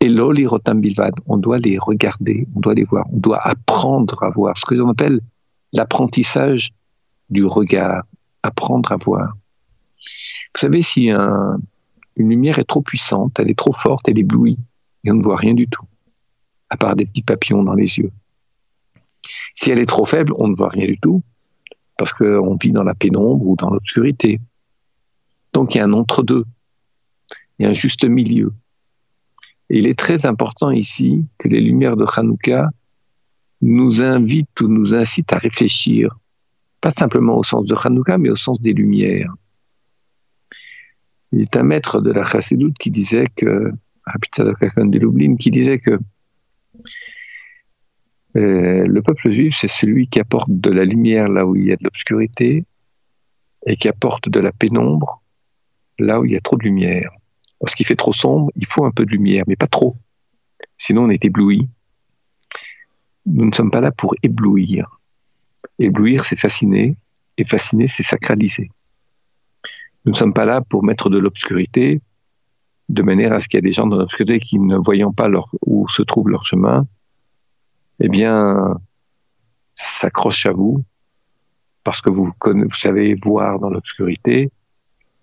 Et 0.00 0.08
l'oli 0.08 0.46
bilvad, 0.74 1.14
on 1.26 1.36
doit 1.36 1.58
les 1.58 1.78
regarder, 1.78 2.46
on 2.54 2.60
doit 2.60 2.74
les 2.74 2.84
voir, 2.84 3.06
on 3.12 3.18
doit 3.18 3.40
apprendre 3.46 4.22
à 4.22 4.30
voir, 4.30 4.56
ce 4.56 4.64
que 4.64 4.74
l'on 4.74 4.88
appelle 4.88 5.20
l'apprentissage 5.72 6.70
du 7.28 7.44
regard, 7.44 8.04
apprendre 8.42 8.92
à 8.92 8.96
voir. 8.96 9.34
Vous 10.54 10.60
savez, 10.60 10.82
si 10.82 11.08
une 11.08 11.60
lumière 12.16 12.58
est 12.58 12.64
trop 12.64 12.82
puissante, 12.82 13.38
elle 13.38 13.50
est 13.50 13.58
trop 13.58 13.72
forte, 13.72 14.08
elle 14.08 14.18
éblouit, 14.18 14.58
et 15.04 15.10
on 15.10 15.14
ne 15.14 15.22
voit 15.22 15.36
rien 15.36 15.54
du 15.54 15.68
tout, 15.68 15.84
à 16.68 16.76
part 16.76 16.96
des 16.96 17.06
petits 17.06 17.22
papillons 17.22 17.62
dans 17.62 17.74
les 17.74 17.98
yeux. 17.98 18.12
Si 19.54 19.70
elle 19.70 19.78
est 19.78 19.86
trop 19.86 20.04
faible, 20.04 20.32
on 20.38 20.48
ne 20.48 20.54
voit 20.54 20.70
rien 20.70 20.86
du 20.86 20.98
tout, 20.98 21.22
parce 21.96 22.12
qu'on 22.12 22.56
vit 22.56 22.72
dans 22.72 22.82
la 22.82 22.94
pénombre 22.94 23.46
ou 23.46 23.56
dans 23.56 23.70
l'obscurité. 23.70 24.40
Donc 25.52 25.74
il 25.74 25.78
y 25.78 25.80
a 25.80 25.84
un 25.84 25.92
entre-deux, 25.92 26.44
il 27.58 27.64
y 27.64 27.66
a 27.66 27.70
un 27.70 27.74
juste 27.74 28.04
milieu. 28.04 28.52
Et 29.68 29.78
il 29.78 29.86
est 29.86 29.98
très 29.98 30.26
important 30.26 30.70
ici 30.70 31.26
que 31.38 31.48
les 31.48 31.60
lumières 31.60 31.96
de 31.96 32.06
Hanouka 32.16 32.70
nous 33.60 34.02
invitent 34.02 34.60
ou 34.62 34.68
nous 34.68 34.94
incitent 34.94 35.32
à 35.32 35.38
réfléchir, 35.38 36.18
pas 36.80 36.90
simplement 36.90 37.36
au 37.36 37.42
sens 37.42 37.66
de 37.66 37.76
Hanouka, 37.76 38.16
mais 38.16 38.30
au 38.30 38.36
sens 38.36 38.60
des 38.60 38.72
lumières. 38.72 39.32
Il 41.32 41.40
est 41.40 41.56
un 41.56 41.62
maître 41.62 42.00
de 42.00 42.10
la 42.10 42.24
Chassidoute 42.24 42.76
qui 42.78 42.90
disait 42.90 43.26
que, 43.36 43.72
de 44.34 44.98
Lublin, 44.98 45.36
qui 45.36 45.50
disait 45.50 45.78
que 45.78 45.98
euh, 48.36 48.84
le 48.86 49.02
peuple 49.02 49.30
juif, 49.30 49.56
c'est 49.58 49.68
celui 49.68 50.06
qui 50.06 50.20
apporte 50.20 50.50
de 50.50 50.70
la 50.70 50.84
lumière 50.84 51.28
là 51.28 51.46
où 51.46 51.56
il 51.56 51.66
y 51.66 51.72
a 51.72 51.76
de 51.76 51.84
l'obscurité 51.84 52.64
et 53.66 53.76
qui 53.76 53.88
apporte 53.88 54.28
de 54.28 54.40
la 54.40 54.52
pénombre 54.52 55.22
là 55.98 56.20
où 56.20 56.24
il 56.24 56.32
y 56.32 56.36
a 56.36 56.40
trop 56.40 56.56
de 56.56 56.64
lumière. 56.64 57.10
Lorsqu'il 57.60 57.86
fait 57.86 57.96
trop 57.96 58.12
sombre, 58.12 58.50
il 58.56 58.66
faut 58.66 58.84
un 58.84 58.90
peu 58.90 59.04
de 59.04 59.10
lumière, 59.10 59.44
mais 59.46 59.56
pas 59.56 59.66
trop. 59.66 59.96
Sinon, 60.78 61.04
on 61.04 61.10
est 61.10 61.24
ébloui. 61.24 61.68
Nous 63.26 63.44
ne 63.44 63.52
sommes 63.52 63.70
pas 63.70 63.80
là 63.80 63.92
pour 63.92 64.14
éblouir. 64.22 64.98
Éblouir, 65.78 66.24
c'est 66.24 66.38
fasciner, 66.38 66.96
et 67.36 67.44
fasciner, 67.44 67.86
c'est 67.86 68.02
sacraliser. 68.02 68.70
Nous 70.04 70.12
ne 70.12 70.16
sommes 70.16 70.32
pas 70.32 70.46
là 70.46 70.62
pour 70.62 70.82
mettre 70.82 71.10
de 71.10 71.18
l'obscurité, 71.18 72.00
de 72.88 73.02
manière 73.02 73.32
à 73.32 73.40
ce 73.40 73.48
qu'il 73.48 73.58
y 73.58 73.60
ait 73.60 73.62
des 73.68 73.72
gens 73.72 73.86
dans 73.86 73.96
l'obscurité 73.96 74.40
qui, 74.40 74.58
ne 74.58 74.76
voyant 74.76 75.12
pas 75.12 75.28
leur, 75.28 75.48
où 75.64 75.88
se 75.88 76.02
trouve 76.02 76.28
leur 76.28 76.46
chemin, 76.46 76.86
eh 78.00 78.08
bien, 78.08 78.78
s'accrochent 79.74 80.46
à 80.46 80.52
vous, 80.52 80.82
parce 81.84 82.00
que 82.00 82.10
vous, 82.10 82.32
vous 82.44 82.74
savez 82.74 83.14
voir 83.14 83.58
dans 83.58 83.70
l'obscurité, 83.70 84.50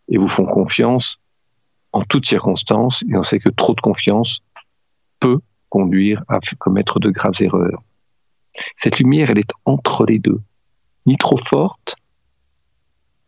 et 0.10 0.18
vous 0.18 0.28
font 0.28 0.46
confiance 0.46 1.20
en 1.92 2.02
toutes 2.04 2.28
circonstances, 2.28 3.04
et 3.10 3.18
on 3.18 3.24
sait 3.24 3.40
que 3.40 3.50
trop 3.50 3.74
de 3.74 3.82
confiance 3.82 4.42
peut 5.20 5.40
conduire 5.70 6.24
à 6.28 6.40
commettre 6.60 7.00
de 7.00 7.10
graves 7.10 7.42
erreurs. 7.42 7.84
Cette 8.76 9.00
lumière, 9.00 9.32
elle 9.32 9.40
est 9.40 9.52
entre 9.66 10.06
les 10.06 10.20
deux, 10.20 10.40
ni 11.06 11.18
trop 11.18 11.38
forte, 11.38 11.96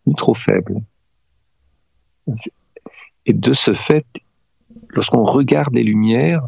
ni 0.05 0.15
trop 0.15 0.33
faible. 0.33 0.81
Et 3.25 3.33
de 3.33 3.53
ce 3.53 3.73
fait, 3.73 4.05
lorsqu'on 4.89 5.23
regarde 5.23 5.73
les 5.73 5.83
lumières, 5.83 6.47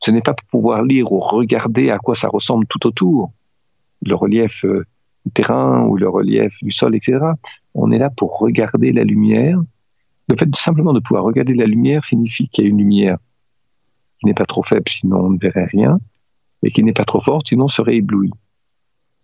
ce 0.00 0.10
n'est 0.10 0.22
pas 0.22 0.34
pour 0.34 0.46
pouvoir 0.48 0.82
lire 0.82 1.12
ou 1.12 1.18
regarder 1.18 1.90
à 1.90 1.98
quoi 1.98 2.14
ça 2.14 2.28
ressemble 2.28 2.66
tout 2.66 2.86
autour, 2.86 3.32
le 4.02 4.14
relief 4.14 4.64
euh, 4.64 4.84
du 5.26 5.32
terrain 5.32 5.84
ou 5.86 5.96
le 5.96 6.08
relief 6.08 6.54
du 6.62 6.70
sol, 6.70 6.94
etc. 6.94 7.18
On 7.74 7.90
est 7.90 7.98
là 7.98 8.10
pour 8.10 8.38
regarder 8.38 8.92
la 8.92 9.04
lumière 9.04 9.60
le 10.28 10.36
fait 10.36 10.46
de, 10.46 10.56
simplement 10.56 10.92
de 10.92 11.00
pouvoir 11.00 11.24
regarder 11.24 11.54
la 11.54 11.64
lumière 11.64 12.04
signifie 12.04 12.48
qu'il 12.48 12.64
y 12.64 12.66
a 12.66 12.70
une 12.70 12.78
lumière 12.78 13.18
qui 14.20 14.26
n'est 14.26 14.34
pas 14.34 14.46
trop 14.46 14.62
faible, 14.62 14.88
sinon 14.88 15.20
on 15.20 15.30
ne 15.30 15.38
verrait 15.38 15.66
rien, 15.66 15.98
et 16.62 16.70
qui 16.70 16.82
n'est 16.82 16.92
pas 16.92 17.04
trop 17.04 17.20
forte, 17.20 17.48
sinon 17.48 17.64
on 17.64 17.68
serait 17.68 17.96
ébloui. 17.96 18.30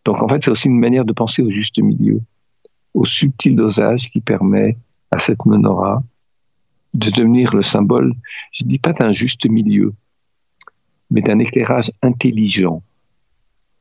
Donc 0.05 0.23
en 0.23 0.29
fait, 0.29 0.45
c'est 0.45 0.51
aussi 0.51 0.69
une 0.69 0.79
manière 0.79 1.05
de 1.05 1.13
penser 1.13 1.43
au 1.43 1.51
juste 1.51 1.79
milieu, 1.79 2.21
au 2.95 3.05
subtil 3.05 3.57
dosage 3.57 4.11
qui 4.11 4.21
permet 4.21 4.77
à 5.15 5.19
cette 5.19 5.47
menorah 5.47 6.03
de 6.95 7.11
devenir 7.11 7.55
le 7.55 7.63
symbole, 7.63 8.13
je 8.53 8.65
ne 8.65 8.69
dis 8.69 8.79
pas 8.79 8.93
d'un 8.93 9.13
juste 9.13 9.49
milieu, 9.49 9.95
mais 11.11 11.23
d'un 11.23 11.39
éclairage 11.39 11.93
intelligent 12.03 12.83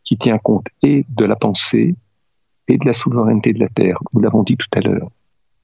qui 0.04 0.18
tient 0.18 0.38
compte 0.38 0.68
et 0.84 1.06
de 1.10 1.26
la 1.26 1.36
pensée 1.36 1.96
et 2.68 2.78
de 2.78 2.86
la 2.86 2.94
souveraineté 2.94 3.54
de 3.54 3.60
la 3.60 3.70
Terre. 3.70 3.98
Nous 4.14 4.22
l'avons 4.22 4.44
dit 4.44 4.58
tout 4.58 4.68
à 4.76 4.82
l'heure. 4.82 5.10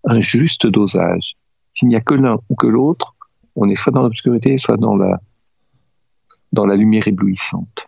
Un 0.05 0.19
juste 0.21 0.65
dosage. 0.65 1.36
S'il 1.73 1.89
n'y 1.89 1.95
a 1.95 2.01
que 2.01 2.15
l'un 2.15 2.38
ou 2.49 2.55
que 2.55 2.67
l'autre, 2.67 3.15
on 3.55 3.69
est 3.69 3.75
soit 3.75 3.91
dans 3.91 4.01
l'obscurité, 4.01 4.58
soit 4.58 4.77
dans 4.77 4.95
la, 4.95 6.75
lumière 6.75 7.08
éblouissante. 7.08 7.88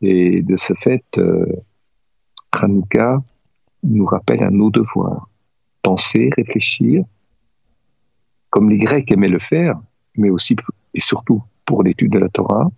Et 0.00 0.42
de 0.42 0.56
ce 0.56 0.74
fait, 0.74 1.04
euh, 1.18 1.46
nous 3.82 4.06
rappelle 4.06 4.42
à 4.42 4.50
nos 4.50 4.70
devoirs. 4.70 5.28
Penser, 5.86 6.30
réfléchir, 6.36 7.04
comme 8.50 8.70
les 8.70 8.78
Grecs 8.78 9.08
aimaient 9.12 9.28
le 9.28 9.38
faire, 9.38 9.78
mais 10.16 10.30
aussi 10.30 10.56
et 10.94 10.98
surtout 10.98 11.44
pour 11.64 11.84
l'étude 11.84 12.10
de 12.10 12.18
la 12.18 12.28
Torah. 12.28 12.72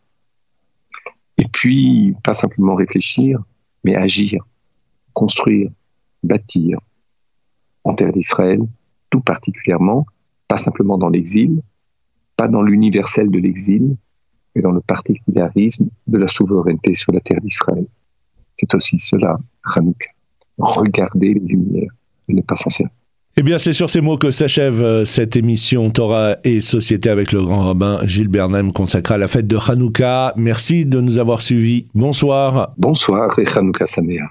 Et 1.38 1.48
puis, 1.50 2.14
pas 2.22 2.34
simplement 2.34 2.74
réfléchir, 2.74 3.42
mais 3.82 3.94
agir, 3.96 4.44
construire, 5.14 5.70
bâtir 6.22 6.80
en 7.82 7.94
terre 7.94 8.12
d'Israël, 8.12 8.60
tout 9.08 9.20
particulièrement, 9.20 10.04
pas 10.46 10.58
simplement 10.58 10.98
dans 10.98 11.08
l'exil, 11.08 11.62
pas 12.36 12.46
dans 12.46 12.60
l'universel 12.60 13.30
de 13.30 13.38
l'exil, 13.38 13.96
mais 14.54 14.60
dans 14.60 14.72
le 14.72 14.82
particularisme 14.82 15.88
de 16.08 16.18
la 16.18 16.28
souveraineté 16.28 16.94
sur 16.94 17.12
la 17.14 17.20
terre 17.20 17.40
d'Israël. 17.40 17.86
C'est 18.60 18.74
aussi 18.74 18.98
cela, 18.98 19.38
Hanouka. 19.64 20.10
Regarder 20.58 21.32
les 21.32 21.40
lumières 21.40 21.92
et 22.28 22.34
ne 22.34 22.42
pas 22.42 22.56
s'en. 22.56 22.68
Eh 23.40 23.44
bien, 23.44 23.58
c'est 23.60 23.72
sur 23.72 23.88
ces 23.88 24.00
mots 24.00 24.18
que 24.18 24.32
s'achève 24.32 24.82
euh, 24.82 25.04
cette 25.04 25.36
émission 25.36 25.90
Torah 25.90 26.38
et 26.42 26.60
Société 26.60 27.08
avec 27.08 27.30
le 27.30 27.40
grand 27.40 27.60
rabbin 27.60 28.00
Gilles 28.02 28.26
Bernheim 28.26 28.72
consacrée 28.72 29.14
à 29.14 29.16
la 29.16 29.28
fête 29.28 29.46
de 29.46 29.56
Hanouka. 29.56 30.32
Merci 30.34 30.86
de 30.86 31.00
nous 31.00 31.20
avoir 31.20 31.40
suivis. 31.40 31.86
Bonsoir. 31.94 32.72
Bonsoir 32.78 33.38
et 33.38 33.46
Hanouka 33.46 33.86
Saméa. 33.86 34.24